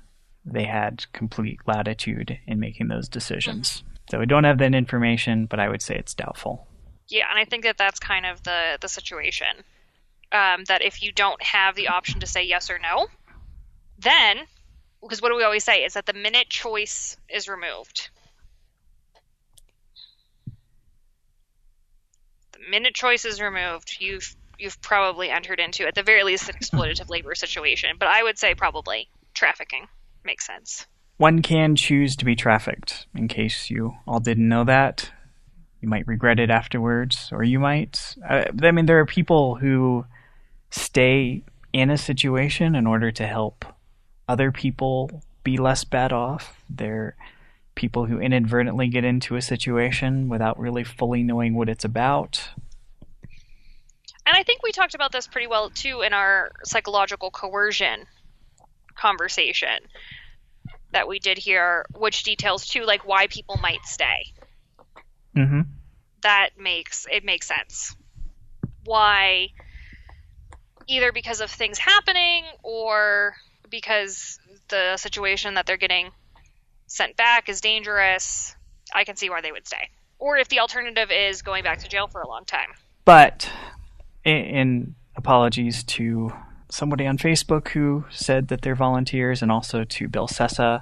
they 0.46 0.66
had 0.66 1.06
complete 1.14 1.60
latitude 1.66 2.40
in 2.48 2.60
making 2.60 2.88
those 2.88 3.08
decisions. 3.08 3.70
Mm-hmm. 3.70 3.88
So 4.10 4.20
we 4.20 4.26
don't 4.26 4.44
have 4.44 4.58
that 4.58 4.76
information, 4.76 5.46
but 5.46 5.60
I 5.60 5.70
would 5.70 5.82
say 5.82 5.96
it's 5.96 6.14
doubtful. 6.14 6.68
Yeah, 7.08 7.26
and 7.30 7.40
I 7.40 7.46
think 7.46 7.64
that 7.64 7.78
that's 7.78 8.00
kind 8.00 8.26
of 8.26 8.44
the 8.44 8.78
the 8.82 8.88
situation. 8.88 9.64
Um, 10.32 10.64
that 10.66 10.82
if 10.82 11.04
you 11.04 11.12
don't 11.12 11.42
have 11.44 11.76
the 11.76 11.90
option 11.90 12.20
to 12.22 12.26
say 12.26 12.44
yes 12.44 12.72
or 12.72 12.80
no, 12.80 13.08
then 14.00 14.40
because 15.02 15.22
what 15.22 15.30
do 15.30 15.36
we 15.36 15.44
always 15.44 15.64
say 15.64 15.84
is 15.84 15.94
that 15.94 16.06
the 16.06 16.14
minute 16.14 16.50
choice 16.50 17.18
is 17.30 17.48
removed, 17.48 18.10
the 22.54 22.60
minute 22.70 22.96
choice 22.96 23.26
is 23.26 23.40
removed, 23.40 23.98
you've 24.00 24.36
you've 24.60 24.82
probably 24.82 25.30
entered 25.30 25.60
into 25.60 25.88
at 25.88 25.96
the 25.96 26.04
very 26.04 26.24
least 26.24 26.50
an 26.50 26.56
exploitative 26.56 27.10
labor 27.10 27.36
situation. 27.36 27.96
But 28.00 28.08
I 28.08 28.24
would 28.24 28.38
say 28.38 28.56
probably 28.56 29.10
trafficking 29.34 29.88
makes 30.24 30.46
sense 30.46 30.86
one 31.18 31.42
can 31.42 31.76
choose 31.76 32.16
to 32.18 32.26
be 32.26 32.36
trafficked. 32.36 33.08
In 33.16 33.28
case 33.28 33.70
you 33.70 33.96
all 34.08 34.20
didn't 34.20 34.50
know 34.50 34.64
that, 34.66 35.12
you 35.82 35.88
might 35.88 36.08
regret 36.08 36.40
it 36.40 36.50
afterwards, 36.50 37.30
or 37.32 37.44
you 37.44 37.60
might. 37.60 38.16
Uh, 38.28 38.46
I 38.62 38.72
mean, 38.72 38.86
there 38.86 39.00
are 39.00 39.06
people 39.06 39.56
who 39.56 40.06
stay 40.70 41.44
in 41.72 41.90
a 41.90 41.98
situation 41.98 42.76
in 42.76 42.88
order 42.88 43.12
to 43.12 43.28
help 43.28 43.66
other 44.28 44.52
people 44.52 45.22
be 45.44 45.58
less 45.58 45.84
bad 45.84 46.12
off. 46.12 46.62
There 46.70 46.96
are 46.96 47.16
people 47.76 48.06
who 48.06 48.20
inadvertently 48.20 48.88
get 48.88 49.04
into 49.04 49.36
a 49.36 49.42
situation 49.42 50.30
without 50.30 50.60
really 50.60 50.84
fully 50.84 51.24
knowing 51.24 51.54
what 51.54 51.70
it's 51.70 51.86
about. 51.86 52.50
And 54.26 54.36
I 54.38 54.44
think 54.44 54.64
we 54.64 54.72
talked 54.72 54.96
about 54.96 55.12
this 55.12 55.28
pretty 55.28 55.48
well 55.48 55.70
too 55.70 56.02
in 56.02 56.14
our 56.14 56.52
psychological 56.64 57.30
coercion 57.30 58.06
conversation 58.96 59.80
that 60.92 61.08
we 61.08 61.20
did 61.20 61.38
here, 61.38 61.86
which 61.94 62.24
details 62.24 62.68
too, 62.68 62.84
like 62.84 63.06
why 63.06 63.28
people 63.28 63.58
might 63.62 63.86
stay. 63.86 64.32
Mm-hmm. 65.36 65.62
That 66.22 66.52
makes 66.58 67.06
it 67.12 67.26
makes 67.26 67.48
sense. 67.48 67.96
Why? 68.86 69.50
Either 70.88 71.12
because 71.12 71.42
of 71.42 71.50
things 71.50 71.78
happening, 71.78 72.44
or 72.62 73.36
because 73.70 74.40
the 74.70 74.98
situation 74.98 75.56
that 75.56 75.66
they're 75.66 75.78
getting 75.78 76.12
sent 76.88 77.16
back 77.18 77.50
is 77.50 77.62
dangerous. 77.62 78.56
I 78.94 79.04
can 79.04 79.16
see 79.16 79.30
why 79.30 79.42
they 79.42 79.52
would 79.52 79.66
stay. 79.66 79.90
Or 80.20 80.38
if 80.38 80.48
the 80.50 80.60
alternative 80.60 81.10
is 81.12 81.42
going 81.42 81.64
back 81.64 81.80
to 81.80 81.90
jail 81.90 82.08
for 82.08 82.22
a 82.22 82.28
long 82.28 82.46
time. 82.46 82.70
But 83.06 83.50
in 84.24 84.96
apologies 85.16 85.84
to 85.84 86.32
somebody 86.70 87.06
on 87.06 87.18
Facebook 87.18 87.70
who 87.70 88.06
said 88.10 88.48
that 88.48 88.62
they're 88.62 88.76
volunteers, 88.76 89.42
and 89.42 89.52
also 89.52 89.84
to 89.84 90.08
Bill 90.08 90.28
Sessa. 90.28 90.82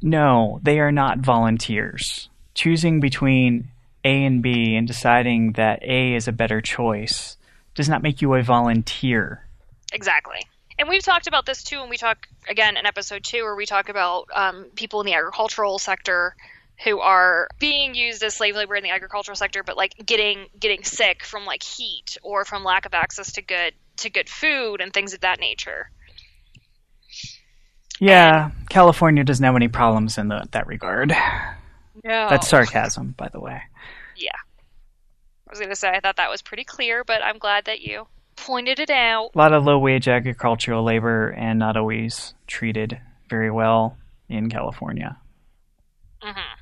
No, 0.00 0.60
they 0.62 0.78
are 0.80 0.92
not 0.92 1.18
volunteers. 1.18 2.28
Choosing 2.54 3.00
between 3.00 3.70
A 4.04 4.24
and 4.24 4.42
B 4.42 4.76
and 4.76 4.86
deciding 4.86 5.52
that 5.52 5.82
A 5.82 6.14
is 6.14 6.28
a 6.28 6.32
better 6.32 6.60
choice 6.60 7.36
does 7.74 7.88
not 7.88 8.02
make 8.02 8.20
you 8.20 8.34
a 8.34 8.42
volunteer. 8.42 9.46
Exactly. 9.92 10.40
And 10.78 10.88
we've 10.88 11.02
talked 11.02 11.26
about 11.26 11.46
this 11.46 11.62
too, 11.62 11.80
and 11.80 11.90
we 11.90 11.96
talk 11.96 12.28
again 12.48 12.76
in 12.76 12.86
episode 12.86 13.24
two, 13.24 13.42
where 13.42 13.54
we 13.54 13.66
talk 13.66 13.88
about 13.88 14.28
um, 14.34 14.66
people 14.74 15.00
in 15.00 15.06
the 15.06 15.14
agricultural 15.14 15.78
sector 15.78 16.34
who 16.84 17.00
are 17.00 17.48
being 17.58 17.94
used 17.94 18.22
as 18.22 18.34
slave 18.34 18.56
labor 18.56 18.74
in 18.74 18.82
the 18.82 18.90
agricultural 18.90 19.36
sector, 19.36 19.62
but 19.62 19.76
like 19.76 19.94
getting 20.04 20.46
getting 20.58 20.84
sick 20.84 21.24
from 21.24 21.44
like 21.44 21.62
heat 21.62 22.18
or 22.22 22.44
from 22.44 22.64
lack 22.64 22.86
of 22.86 22.94
access 22.94 23.32
to 23.32 23.42
good 23.42 23.74
to 23.98 24.10
good 24.10 24.28
food 24.28 24.80
and 24.80 24.92
things 24.92 25.14
of 25.14 25.20
that 25.20 25.40
nature. 25.40 25.90
Yeah, 28.00 28.50
and, 28.50 28.68
California 28.68 29.22
doesn't 29.22 29.44
have 29.44 29.54
any 29.54 29.68
problems 29.68 30.18
in 30.18 30.28
the, 30.28 30.46
that 30.50 30.66
regard. 30.66 31.10
No. 32.02 32.28
That's 32.28 32.48
sarcasm, 32.48 33.14
by 33.16 33.28
the 33.28 33.38
way. 33.38 33.60
Yeah. 34.16 34.30
I 35.46 35.50
was 35.50 35.58
going 35.58 35.70
to 35.70 35.76
say, 35.76 35.90
I 35.90 36.00
thought 36.00 36.16
that 36.16 36.30
was 36.30 36.42
pretty 36.42 36.64
clear, 36.64 37.04
but 37.04 37.22
I'm 37.22 37.38
glad 37.38 37.66
that 37.66 37.80
you 37.80 38.06
pointed 38.36 38.80
it 38.80 38.90
out. 38.90 39.30
A 39.34 39.38
lot 39.38 39.52
of 39.52 39.64
low 39.64 39.78
wage 39.78 40.08
agricultural 40.08 40.82
labor 40.82 41.28
and 41.28 41.58
not 41.58 41.76
always 41.76 42.34
treated 42.46 42.98
very 43.28 43.50
well 43.50 43.96
in 44.28 44.48
California. 44.48 45.18
Mm-hmm. 46.22 46.61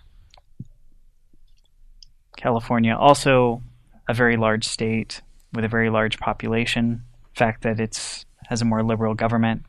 California, 2.41 2.97
also 2.97 3.63
a 4.09 4.15
very 4.15 4.37
large 4.37 4.67
state 4.67 5.21
with 5.53 5.65
a 5.65 5.69
very 5.69 5.91
large 5.91 6.19
population. 6.19 7.03
The 7.35 7.39
fact 7.39 7.63
that 7.63 7.79
it's 7.79 8.25
has 8.49 8.63
a 8.63 8.65
more 8.65 8.83
liberal 8.83 9.15
government, 9.15 9.65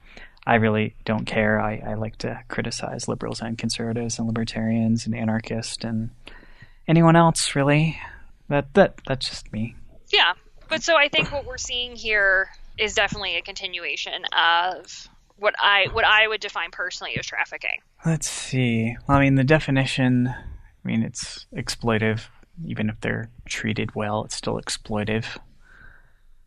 I 0.46 0.56
really 0.56 0.96
don't 1.06 1.26
care. 1.26 1.60
I, 1.60 1.82
I 1.86 1.94
like 1.94 2.18
to 2.20 2.40
criticize 2.48 3.08
liberals 3.08 3.42
and 3.42 3.58
conservatives 3.58 4.18
and 4.18 4.28
libertarians 4.28 5.06
and 5.06 5.16
anarchists 5.16 5.84
and 5.84 6.10
anyone 6.88 7.16
else 7.16 7.56
really. 7.56 8.00
That 8.50 8.74
that 8.74 8.96
that's 9.08 9.30
just 9.30 9.52
me. 9.54 9.76
Yeah, 10.12 10.34
but 10.68 10.84
so 10.84 10.96
I 10.96 11.10
think 11.10 11.32
what 11.32 11.46
we're 11.46 11.58
seeing 11.58 11.96
here 11.96 12.50
is 12.78 12.94
definitely 12.94 13.38
a 13.38 13.42
continuation 13.42 14.24
of 14.36 15.10
what 15.38 15.56
I 15.62 15.88
what 15.92 16.06
I 16.06 16.28
would 16.28 16.42
define 16.42 16.72
personally 16.72 17.18
as 17.18 17.26
trafficking. 17.26 17.80
Let's 18.06 18.30
see. 18.30 18.96
Well, 19.08 19.18
I 19.18 19.22
mean, 19.22 19.36
the 19.36 19.44
definition. 19.44 20.28
I 20.28 20.88
mean, 20.88 21.04
it's 21.04 21.46
exploitive 21.56 22.22
even 22.66 22.90
if 22.90 23.00
they're 23.02 23.30
treated 23.46 23.96
well, 23.96 24.26
it's 24.26 24.36
still 24.36 24.60
exploitive. 24.60 25.38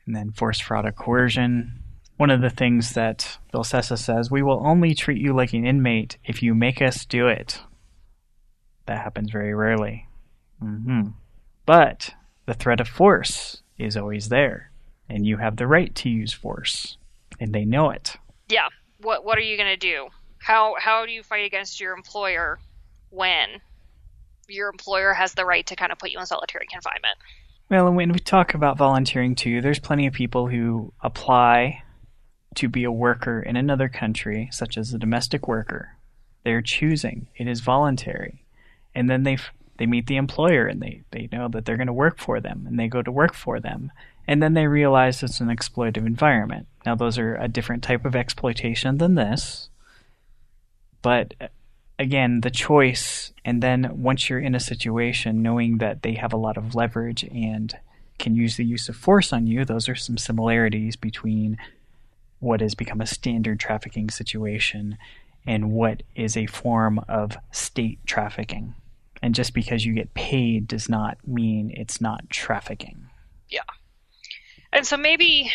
And 0.06 0.14
then 0.14 0.32
force, 0.32 0.60
fraud, 0.60 0.86
or 0.86 0.92
coercion. 0.92 1.80
One 2.16 2.30
of 2.30 2.40
the 2.40 2.50
things 2.50 2.92
that 2.92 3.38
Bill 3.50 3.64
Sessa 3.64 3.98
says, 3.98 4.30
we 4.30 4.42
will 4.42 4.64
only 4.64 4.94
treat 4.94 5.20
you 5.20 5.34
like 5.34 5.52
an 5.52 5.66
inmate 5.66 6.18
if 6.24 6.42
you 6.42 6.54
make 6.54 6.80
us 6.80 7.04
do 7.04 7.26
it. 7.26 7.60
That 8.86 9.02
happens 9.02 9.30
very 9.30 9.54
rarely. 9.54 10.06
Mm-hmm. 10.62 11.08
But 11.66 12.14
the 12.46 12.54
threat 12.54 12.80
of 12.80 12.88
force 12.88 13.62
is 13.78 13.96
always 13.96 14.28
there, 14.28 14.70
and 15.08 15.26
you 15.26 15.38
have 15.38 15.56
the 15.56 15.66
right 15.66 15.94
to 15.96 16.08
use 16.08 16.32
force, 16.32 16.98
and 17.40 17.52
they 17.52 17.64
know 17.64 17.90
it. 17.90 18.16
Yeah. 18.48 18.68
What 19.00 19.24
What 19.24 19.38
are 19.38 19.42
you 19.42 19.56
going 19.56 19.70
to 19.70 19.76
do? 19.76 20.08
How 20.38 20.76
How 20.78 21.06
do 21.06 21.12
you 21.12 21.22
fight 21.22 21.46
against 21.46 21.80
your 21.80 21.94
employer 21.94 22.58
when 23.10 23.60
your 24.48 24.68
employer 24.68 25.12
has 25.12 25.34
the 25.34 25.44
right 25.44 25.66
to 25.66 25.76
kind 25.76 25.92
of 25.92 25.98
put 25.98 26.10
you 26.10 26.18
in 26.18 26.26
solitary 26.26 26.66
confinement. 26.70 27.16
Well, 27.70 27.90
when 27.92 28.12
we 28.12 28.18
talk 28.18 28.54
about 28.54 28.76
volunteering 28.76 29.34
too, 29.34 29.60
there's 29.60 29.78
plenty 29.78 30.06
of 30.06 30.12
people 30.12 30.48
who 30.48 30.92
apply 31.00 31.82
to 32.56 32.68
be 32.68 32.84
a 32.84 32.92
worker 32.92 33.40
in 33.40 33.56
another 33.56 33.88
country, 33.88 34.48
such 34.52 34.76
as 34.76 34.92
a 34.92 34.98
domestic 34.98 35.48
worker. 35.48 35.96
They're 36.44 36.62
choosing; 36.62 37.28
it 37.36 37.48
is 37.48 37.60
voluntary, 37.60 38.44
and 38.94 39.08
then 39.08 39.22
they 39.22 39.38
they 39.78 39.86
meet 39.86 40.06
the 40.06 40.16
employer 40.16 40.66
and 40.66 40.80
they 40.80 41.02
they 41.10 41.28
know 41.32 41.48
that 41.48 41.64
they're 41.64 41.76
going 41.76 41.88
to 41.88 41.92
work 41.92 42.18
for 42.18 42.40
them, 42.40 42.64
and 42.66 42.78
they 42.78 42.86
go 42.86 43.02
to 43.02 43.10
work 43.10 43.34
for 43.34 43.60
them, 43.60 43.90
and 44.26 44.42
then 44.42 44.54
they 44.54 44.66
realize 44.66 45.22
it's 45.22 45.40
an 45.40 45.48
exploitative 45.48 46.06
environment. 46.06 46.66
Now, 46.86 46.94
those 46.94 47.18
are 47.18 47.34
a 47.36 47.48
different 47.48 47.82
type 47.82 48.04
of 48.04 48.14
exploitation 48.14 48.98
than 48.98 49.14
this, 49.14 49.68
but 51.02 51.34
again, 51.98 52.40
the 52.40 52.50
choice, 52.50 53.32
and 53.44 53.62
then 53.62 53.90
once 54.02 54.28
you're 54.28 54.40
in 54.40 54.54
a 54.54 54.60
situation, 54.60 55.42
knowing 55.42 55.78
that 55.78 56.02
they 56.02 56.14
have 56.14 56.32
a 56.32 56.38
lot 56.38 56.56
of 56.56 56.74
leverage 56.74 57.24
and 57.24 57.76
can 58.18 58.34
use 58.34 58.56
the 58.56 58.64
use 58.64 58.88
of 58.88 58.96
force 58.96 59.32
on 59.32 59.46
you, 59.46 59.64
those 59.64 59.88
are 59.88 59.94
some 59.94 60.18
similarities 60.18 60.96
between 60.96 61.56
what 62.40 62.60
has 62.60 62.74
become 62.74 63.00
a 63.00 63.06
standard 63.06 63.58
trafficking 63.58 64.10
situation 64.10 64.96
and 65.46 65.70
what 65.72 66.02
is 66.14 66.36
a 66.36 66.46
form 66.46 66.98
of 67.08 67.36
state 67.50 67.98
trafficking. 68.06 68.74
And 69.22 69.34
just 69.34 69.54
because 69.54 69.84
you 69.84 69.94
get 69.94 70.14
paid 70.14 70.68
does 70.68 70.88
not 70.88 71.16
mean 71.26 71.72
it's 71.74 72.00
not 72.00 72.28
trafficking. 72.28 73.06
Yeah. 73.48 73.62
And 74.72 74.86
so 74.86 74.96
maybe 74.96 75.50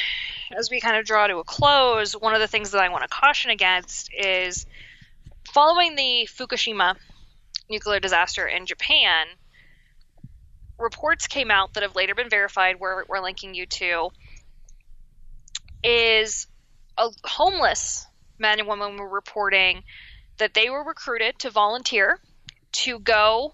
as 0.58 0.70
we 0.72 0.80
kind 0.80 0.98
of 0.98 1.06
draw 1.06 1.28
to 1.28 1.38
a 1.38 1.44
close, 1.44 2.14
one 2.14 2.34
of 2.34 2.40
the 2.40 2.48
things 2.48 2.72
that 2.72 2.82
I 2.82 2.90
want 2.90 3.04
to 3.04 3.10
caution 3.10 3.52
against 3.52 4.10
is 4.14 4.66
following 5.54 5.96
the 5.96 6.28
Fukushima 6.30 6.96
nuclear 7.70 8.00
disaster 8.00 8.48
in 8.48 8.66
Japan, 8.66 9.28
reports 10.78 11.28
came 11.28 11.52
out 11.52 11.74
that 11.74 11.84
have 11.84 11.96
later 11.96 12.16
been 12.16 12.30
verified, 12.30 12.78
we're, 12.80 13.04
we're 13.08 13.22
linking 13.22 13.54
you 13.54 13.66
to, 13.66 14.10
is 15.84 16.48
a 16.98 17.10
homeless 17.24 18.06
men 18.38 18.60
and 18.60 18.68
women 18.68 18.98
were 18.98 19.10
reporting 19.10 19.84
that 20.38 20.54
they 20.54 20.70
were 20.70 20.84
recruited 20.84 21.38
to 21.40 21.50
volunteer 21.50 22.20
to 22.72 23.00
go 23.00 23.54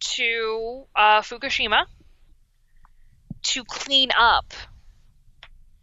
to 0.00 0.84
uh, 0.96 1.20
Fukushima 1.20 1.84
to 3.42 3.64
clean 3.64 4.10
up 4.18 4.52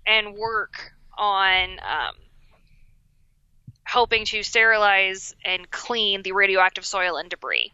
and 0.05 0.35
work 0.35 0.91
on 1.17 1.71
um, 1.79 2.15
helping 3.91 4.23
to 4.23 4.41
sterilize 4.41 5.35
and 5.43 5.69
clean 5.69 6.21
the 6.21 6.31
radioactive 6.31 6.85
soil 6.85 7.17
and 7.17 7.29
debris, 7.29 7.73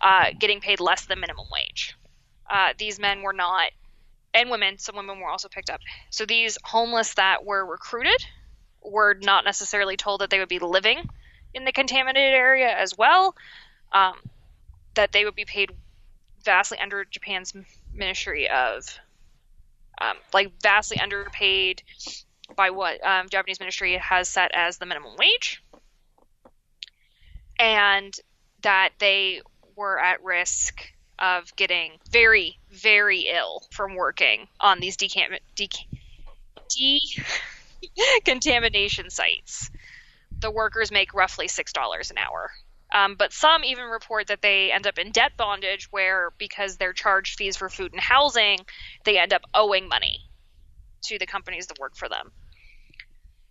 uh, 0.00 0.26
getting 0.38 0.60
paid 0.60 0.78
less 0.78 1.06
than 1.06 1.18
minimum 1.18 1.44
wage. 1.52 1.96
Uh, 2.48 2.72
these 2.78 3.00
men 3.00 3.20
were 3.22 3.32
not, 3.32 3.72
and 4.32 4.48
women, 4.48 4.78
some 4.78 4.94
women 4.94 5.18
were 5.18 5.28
also 5.28 5.48
picked 5.48 5.68
up. 5.68 5.80
So 6.10 6.24
these 6.24 6.56
homeless 6.62 7.14
that 7.14 7.44
were 7.44 7.66
recruited 7.66 8.24
were 8.80 9.18
not 9.20 9.44
necessarily 9.44 9.96
told 9.96 10.20
that 10.20 10.30
they 10.30 10.38
would 10.38 10.48
be 10.48 10.60
living 10.60 11.00
in 11.52 11.64
the 11.64 11.72
contaminated 11.72 12.34
area 12.34 12.68
as 12.68 12.96
well, 12.96 13.34
um, 13.90 14.14
that 14.94 15.10
they 15.10 15.24
would 15.24 15.34
be 15.34 15.46
paid 15.46 15.72
vastly 16.44 16.78
under 16.78 17.04
Japan's 17.04 17.52
Ministry 17.92 18.48
of, 18.48 19.00
um, 20.00 20.16
like 20.32 20.52
vastly 20.62 21.00
underpaid 21.00 21.82
by 22.56 22.70
what 22.70 23.04
um, 23.06 23.28
Japanese 23.28 23.60
ministry 23.60 23.96
has 23.98 24.28
set 24.28 24.50
as 24.54 24.78
the 24.78 24.86
minimum 24.86 25.12
wage, 25.18 25.62
and 27.58 28.14
that 28.62 28.90
they 28.98 29.42
were 29.76 30.00
at 30.00 30.22
risk 30.24 30.82
of 31.18 31.54
getting 31.56 31.92
very, 32.10 32.58
very 32.70 33.28
ill 33.32 33.62
from 33.70 33.94
working 33.94 34.48
on 34.60 34.80
these 34.80 34.96
decam- 34.96 35.38
decontamination 38.16 39.10
sites. 39.10 39.70
The 40.40 40.50
workers 40.50 40.90
make 40.90 41.14
roughly 41.14 41.46
$6 41.46 42.10
an 42.10 42.18
hour. 42.18 42.50
Um, 42.94 43.16
but 43.16 43.32
some 43.32 43.64
even 43.64 43.84
report 43.84 44.28
that 44.28 44.42
they 44.42 44.70
end 44.70 44.86
up 44.86 44.98
in 44.98 45.10
debt 45.10 45.32
bondage 45.36 45.88
where, 45.90 46.30
because 46.38 46.76
they're 46.76 46.92
charged 46.92 47.36
fees 47.36 47.56
for 47.56 47.68
food 47.68 47.92
and 47.92 48.00
housing, 48.00 48.58
they 49.04 49.18
end 49.18 49.32
up 49.32 49.42
owing 49.54 49.88
money 49.88 50.20
to 51.02 51.18
the 51.18 51.26
companies 51.26 51.66
that 51.66 51.78
work 51.78 51.96
for 51.96 52.08
them. 52.08 52.32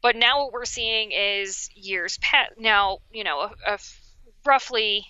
But 0.05 0.15
now 0.15 0.43
what 0.43 0.53
we're 0.53 0.65
seeing 0.65 1.11
is 1.11 1.67
years 1.73 2.19
past 2.19 2.51
now, 2.59 2.99
you 3.11 3.23
know, 3.23 3.39
a, 3.39 3.73
a 3.73 3.79
roughly 4.45 5.07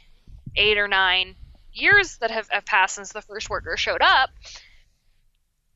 eight 0.55 0.77
or 0.77 0.87
nine 0.87 1.35
years 1.73 2.15
that 2.19 2.31
have, 2.31 2.47
have 2.49 2.65
passed 2.65 2.95
since 2.95 3.11
the 3.11 3.21
first 3.21 3.49
worker 3.49 3.75
showed 3.75 4.01
up, 4.01 4.29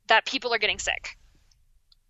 that 0.08 0.26
people 0.26 0.54
are 0.54 0.58
getting 0.58 0.80
sick. 0.80 1.18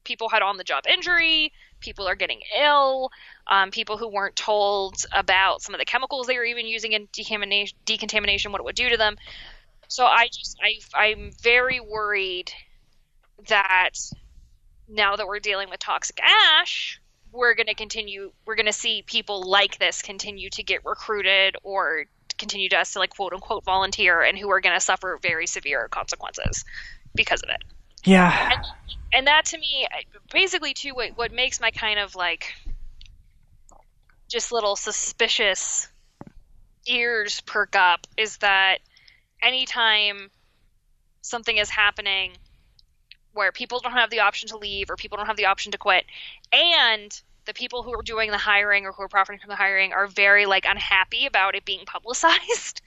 People 0.03 0.29
had 0.29 0.43
on 0.43 0.57
the 0.57 0.63
job 0.63 0.83
injury, 0.87 1.51
people 1.79 2.07
are 2.07 2.13
getting 2.13 2.41
ill, 2.61 3.09
um, 3.47 3.71
people 3.71 3.97
who 3.97 4.07
weren't 4.07 4.35
told 4.35 5.03
about 5.11 5.63
some 5.63 5.73
of 5.73 5.79
the 5.79 5.85
chemicals 5.85 6.27
they 6.27 6.37
were 6.37 6.45
even 6.45 6.67
using 6.67 6.91
in 6.91 7.07
decontamination, 7.11 7.75
decontamination, 7.85 8.51
what 8.51 8.61
it 8.61 8.65
would 8.65 8.75
do 8.75 8.87
to 8.87 8.97
them. 8.97 9.15
So 9.87 10.05
I 10.05 10.27
just, 10.27 10.59
I, 10.61 11.05
I'm 11.05 11.31
very 11.41 11.79
worried 11.79 12.51
that 13.47 13.93
now 14.89 15.15
that 15.15 15.27
we're 15.27 15.39
dealing 15.39 15.69
with 15.69 15.79
toxic 15.79 16.19
ash, 16.21 16.99
we're 17.31 17.53
going 17.53 17.67
to 17.67 17.75
continue, 17.75 18.31
we're 18.45 18.55
going 18.55 18.65
to 18.65 18.73
see 18.73 19.03
people 19.05 19.43
like 19.43 19.77
this 19.77 20.01
continue 20.01 20.49
to 20.49 20.63
get 20.63 20.83
recruited 20.83 21.55
or 21.63 22.05
continue 22.37 22.69
to 22.69 22.77
us 22.77 22.93
to 22.93 22.99
like 22.99 23.11
quote 23.11 23.33
unquote 23.33 23.63
volunteer 23.63 24.21
and 24.21 24.37
who 24.37 24.49
are 24.49 24.61
going 24.61 24.75
to 24.75 24.81
suffer 24.81 25.19
very 25.21 25.45
severe 25.45 25.87
consequences 25.89 26.65
because 27.13 27.41
of 27.43 27.49
it. 27.49 27.63
Yeah. 28.03 28.51
And, 28.53 28.65
and 29.13 29.27
that 29.27 29.45
to 29.45 29.57
me, 29.57 29.87
basically, 30.31 30.73
too, 30.73 30.91
what, 30.95 31.17
what 31.17 31.31
makes 31.31 31.59
my 31.59 31.71
kind 31.71 31.99
of 31.99 32.15
like 32.15 32.53
just 34.29 34.51
little 34.51 34.75
suspicious 34.75 35.87
ears 36.87 37.41
perk 37.41 37.75
up 37.75 38.07
is 38.17 38.37
that 38.37 38.79
anytime 39.41 40.29
something 41.21 41.57
is 41.57 41.69
happening 41.69 42.31
where 43.33 43.51
people 43.51 43.79
don't 43.79 43.93
have 43.93 44.09
the 44.09 44.21
option 44.21 44.49
to 44.49 44.57
leave 44.57 44.89
or 44.89 44.95
people 44.95 45.17
don't 45.17 45.27
have 45.27 45.37
the 45.37 45.45
option 45.45 45.71
to 45.71 45.77
quit. 45.77 46.05
And 46.51 47.21
the 47.45 47.53
people 47.53 47.83
who 47.83 47.93
are 47.97 48.01
doing 48.01 48.31
the 48.31 48.37
hiring 48.37 48.85
or 48.85 48.91
who 48.91 49.03
are 49.03 49.07
profiting 49.07 49.39
from 49.39 49.49
the 49.49 49.55
hiring 49.55 49.93
are 49.93 50.07
very 50.07 50.45
like 50.45 50.65
unhappy 50.65 51.25
about 51.25 51.55
it 51.55 51.65
being 51.65 51.83
publicized. 51.85 52.81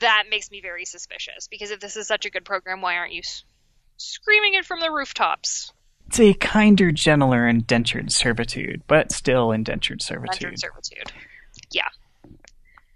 That 0.00 0.24
makes 0.30 0.50
me 0.50 0.60
very 0.60 0.84
suspicious 0.84 1.48
because 1.48 1.70
if 1.70 1.80
this 1.80 1.96
is 1.96 2.06
such 2.06 2.24
a 2.24 2.30
good 2.30 2.44
program 2.44 2.80
why 2.80 2.96
aren't 2.96 3.12
you 3.12 3.20
s- 3.20 3.44
screaming 3.96 4.54
it 4.54 4.64
from 4.64 4.80
the 4.80 4.90
rooftops? 4.90 5.72
It's 6.06 6.20
a 6.20 6.32
kinder, 6.34 6.90
gentler 6.90 7.46
indentured 7.46 8.10
servitude, 8.10 8.82
but 8.86 9.12
still 9.12 9.52
indentured 9.52 10.00
servitude. 10.00 10.54
Indentured 10.54 10.86
servitude. 10.86 11.12
Yeah. 11.70 11.88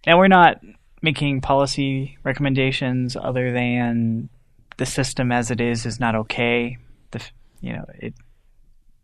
Now, 0.06 0.16
we're 0.16 0.28
not 0.28 0.60
making 1.02 1.42
policy 1.42 2.16
recommendations 2.24 3.16
other 3.16 3.52
than 3.52 4.30
the 4.76 4.86
system 4.86 5.32
as 5.32 5.50
it 5.50 5.60
is 5.60 5.86
is 5.86 6.00
not 6.00 6.14
okay. 6.14 6.78
The, 7.10 7.22
you 7.60 7.74
know, 7.74 7.84
it 7.98 8.14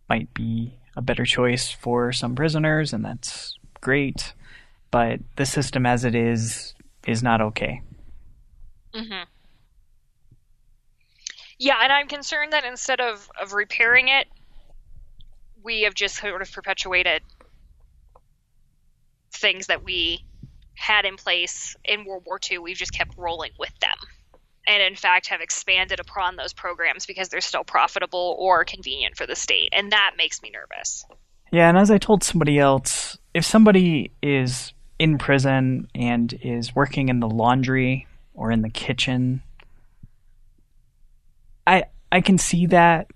might 0.08 0.32
be 0.34 0.78
a 0.96 1.02
better 1.02 1.24
choice 1.24 1.70
for 1.70 2.12
some 2.12 2.34
prisoners, 2.34 2.92
and 2.92 3.04
that's 3.04 3.58
great. 3.80 4.34
But 4.90 5.20
the 5.36 5.46
system 5.46 5.86
as 5.86 6.04
it 6.04 6.14
is 6.14 6.74
is 7.06 7.22
not 7.22 7.40
okay. 7.40 7.82
Mm-hmm. 8.94 9.24
Yeah, 11.58 11.78
and 11.82 11.92
I'm 11.92 12.06
concerned 12.06 12.52
that 12.52 12.64
instead 12.64 13.00
of, 13.00 13.28
of 13.40 13.52
repairing 13.52 14.08
it, 14.08 14.28
we 15.62 15.82
have 15.82 15.94
just 15.94 16.16
sort 16.16 16.40
of 16.40 16.50
perpetuated 16.52 17.22
things 19.32 19.66
that 19.66 19.84
we 19.84 20.24
had 20.74 21.04
in 21.04 21.16
place 21.16 21.76
in 21.84 22.04
World 22.04 22.22
War 22.26 22.38
II. 22.50 22.58
We've 22.58 22.76
just 22.76 22.92
kept 22.92 23.16
rolling 23.18 23.50
with 23.58 23.76
them. 23.80 23.97
And 24.68 24.82
in 24.82 24.94
fact, 24.94 25.28
have 25.28 25.40
expanded 25.40 25.98
upon 25.98 26.36
those 26.36 26.52
programs 26.52 27.06
because 27.06 27.30
they're 27.30 27.40
still 27.40 27.64
profitable 27.64 28.36
or 28.38 28.64
convenient 28.66 29.16
for 29.16 29.26
the 29.26 29.34
state. 29.34 29.70
And 29.72 29.90
that 29.92 30.12
makes 30.18 30.42
me 30.42 30.50
nervous. 30.50 31.06
Yeah, 31.50 31.70
and 31.70 31.78
as 31.78 31.90
I 31.90 31.96
told 31.96 32.22
somebody 32.22 32.58
else, 32.58 33.16
if 33.32 33.46
somebody 33.46 34.12
is 34.22 34.74
in 34.98 35.16
prison 35.16 35.88
and 35.94 36.38
is 36.42 36.74
working 36.74 37.08
in 37.08 37.20
the 37.20 37.28
laundry 37.28 38.06
or 38.34 38.52
in 38.52 38.60
the 38.60 38.68
kitchen, 38.68 39.42
I 41.66 41.84
I 42.12 42.20
can 42.20 42.36
see 42.36 42.66
that. 42.66 43.06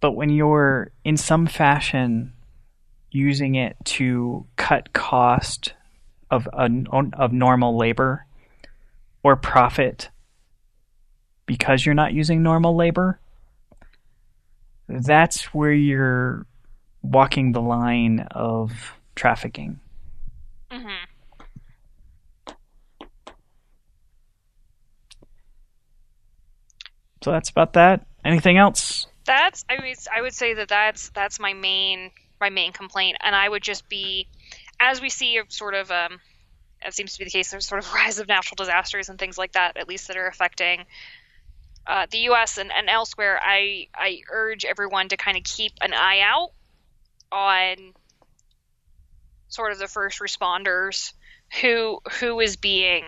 But 0.00 0.12
when 0.12 0.30
you're 0.30 0.92
in 1.04 1.18
some 1.18 1.46
fashion 1.46 2.32
using 3.10 3.54
it 3.54 3.76
to 3.84 4.46
cut 4.56 4.92
cost 4.92 5.74
of 6.30 6.48
a, 6.52 6.70
of 7.18 7.32
normal 7.32 7.76
labor 7.76 8.25
or 9.26 9.34
profit 9.34 10.08
because 11.46 11.84
you're 11.84 11.96
not 11.96 12.12
using 12.12 12.44
normal 12.44 12.76
labor, 12.76 13.18
that's 14.88 15.52
where 15.52 15.72
you're 15.72 16.46
walking 17.02 17.50
the 17.50 17.60
line 17.60 18.20
of 18.30 18.92
trafficking. 19.16 19.80
Mm-hmm. 20.70 22.54
So 27.20 27.32
that's 27.32 27.50
about 27.50 27.72
that. 27.72 28.06
Anything 28.24 28.58
else? 28.58 29.08
That's 29.24 29.64
I 29.68 29.82
mean 29.82 29.96
I 30.16 30.22
would 30.22 30.34
say 30.34 30.54
that 30.54 30.68
that's 30.68 31.08
that's 31.08 31.40
my 31.40 31.52
main 31.52 32.12
my 32.40 32.50
main 32.50 32.72
complaint, 32.72 33.16
and 33.20 33.34
I 33.34 33.48
would 33.48 33.64
just 33.64 33.88
be 33.88 34.28
as 34.78 35.00
we 35.00 35.08
see 35.10 35.36
a 35.38 35.42
sort 35.48 35.74
of 35.74 35.90
um, 35.90 36.20
it 36.84 36.94
seems 36.94 37.12
to 37.14 37.18
be 37.18 37.24
the 37.24 37.30
case. 37.30 37.50
There's 37.50 37.66
sort 37.66 37.84
of 37.84 37.92
rise 37.94 38.18
of 38.18 38.28
natural 38.28 38.56
disasters 38.56 39.08
and 39.08 39.18
things 39.18 39.38
like 39.38 39.52
that, 39.52 39.76
at 39.76 39.88
least 39.88 40.08
that 40.08 40.16
are 40.16 40.26
affecting 40.26 40.84
uh, 41.86 42.06
the 42.10 42.18
U.S. 42.18 42.58
And, 42.58 42.72
and 42.72 42.88
elsewhere. 42.88 43.38
I 43.42 43.88
I 43.94 44.20
urge 44.30 44.64
everyone 44.64 45.08
to 45.08 45.16
kind 45.16 45.36
of 45.36 45.44
keep 45.44 45.72
an 45.80 45.92
eye 45.92 46.20
out 46.20 46.50
on 47.32 47.92
sort 49.48 49.72
of 49.72 49.78
the 49.78 49.88
first 49.88 50.20
responders 50.20 51.12
who 51.60 52.00
who 52.20 52.40
is 52.40 52.56
being 52.56 53.04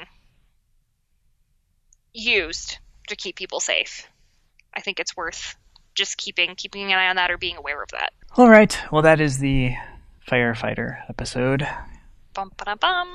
used 2.12 2.78
to 3.08 3.16
keep 3.16 3.36
people 3.36 3.60
safe. 3.60 4.08
I 4.74 4.80
think 4.80 5.00
it's 5.00 5.16
worth 5.16 5.56
just 5.94 6.16
keeping 6.16 6.54
keeping 6.54 6.92
an 6.92 6.98
eye 6.98 7.08
on 7.08 7.16
that 7.16 7.30
or 7.30 7.38
being 7.38 7.56
aware 7.56 7.82
of 7.82 7.90
that. 7.90 8.12
All 8.36 8.48
right. 8.48 8.78
Well, 8.92 9.02
that 9.02 9.20
is 9.20 9.38
the 9.38 9.74
firefighter 10.26 10.98
episode. 11.08 11.66
Bum 12.34 12.52
ba 12.56 12.76
bum. 12.76 13.08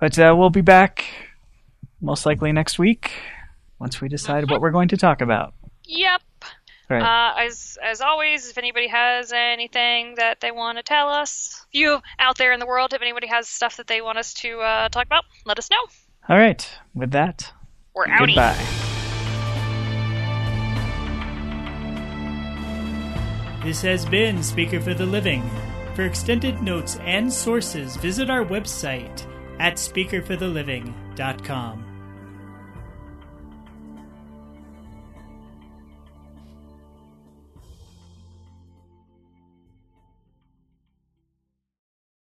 But 0.00 0.18
uh, 0.18 0.34
we'll 0.36 0.50
be 0.50 0.60
back 0.60 1.04
most 2.00 2.26
likely 2.26 2.52
next 2.52 2.78
week 2.78 3.12
once 3.78 4.00
we 4.00 4.08
decide 4.08 4.50
what 4.50 4.60
we're 4.60 4.70
going 4.70 4.88
to 4.88 4.96
talk 4.96 5.20
about. 5.20 5.54
Yep. 5.84 6.22
Right. 6.88 7.02
Uh, 7.02 7.46
as 7.46 7.78
as 7.82 8.00
always, 8.00 8.48
if 8.48 8.58
anybody 8.58 8.86
has 8.86 9.32
anything 9.32 10.14
that 10.16 10.40
they 10.40 10.52
want 10.52 10.78
to 10.78 10.84
tell 10.84 11.08
us, 11.08 11.64
if 11.72 11.80
you 11.80 12.00
out 12.18 12.38
there 12.38 12.52
in 12.52 12.60
the 12.60 12.66
world, 12.66 12.92
if 12.92 13.02
anybody 13.02 13.26
has 13.26 13.48
stuff 13.48 13.78
that 13.78 13.88
they 13.88 14.00
want 14.00 14.18
us 14.18 14.34
to 14.34 14.60
uh, 14.60 14.88
talk 14.88 15.04
about, 15.06 15.24
let 15.44 15.58
us 15.58 15.68
know. 15.68 15.84
All 16.28 16.38
right. 16.38 16.68
With 16.94 17.10
that, 17.12 17.52
We're 17.94 18.08
out. 18.08 18.26
goodbye. 18.26 18.82
This 23.64 23.82
has 23.82 24.06
been 24.06 24.44
Speaker 24.44 24.80
for 24.80 24.94
the 24.94 25.06
Living. 25.06 25.42
For 25.94 26.04
extended 26.04 26.62
notes 26.62 26.98
and 27.02 27.32
sources, 27.32 27.96
visit 27.96 28.30
our 28.30 28.44
website 28.44 29.26
at 29.58 29.74
speakerfortheliving.com. 29.74 31.85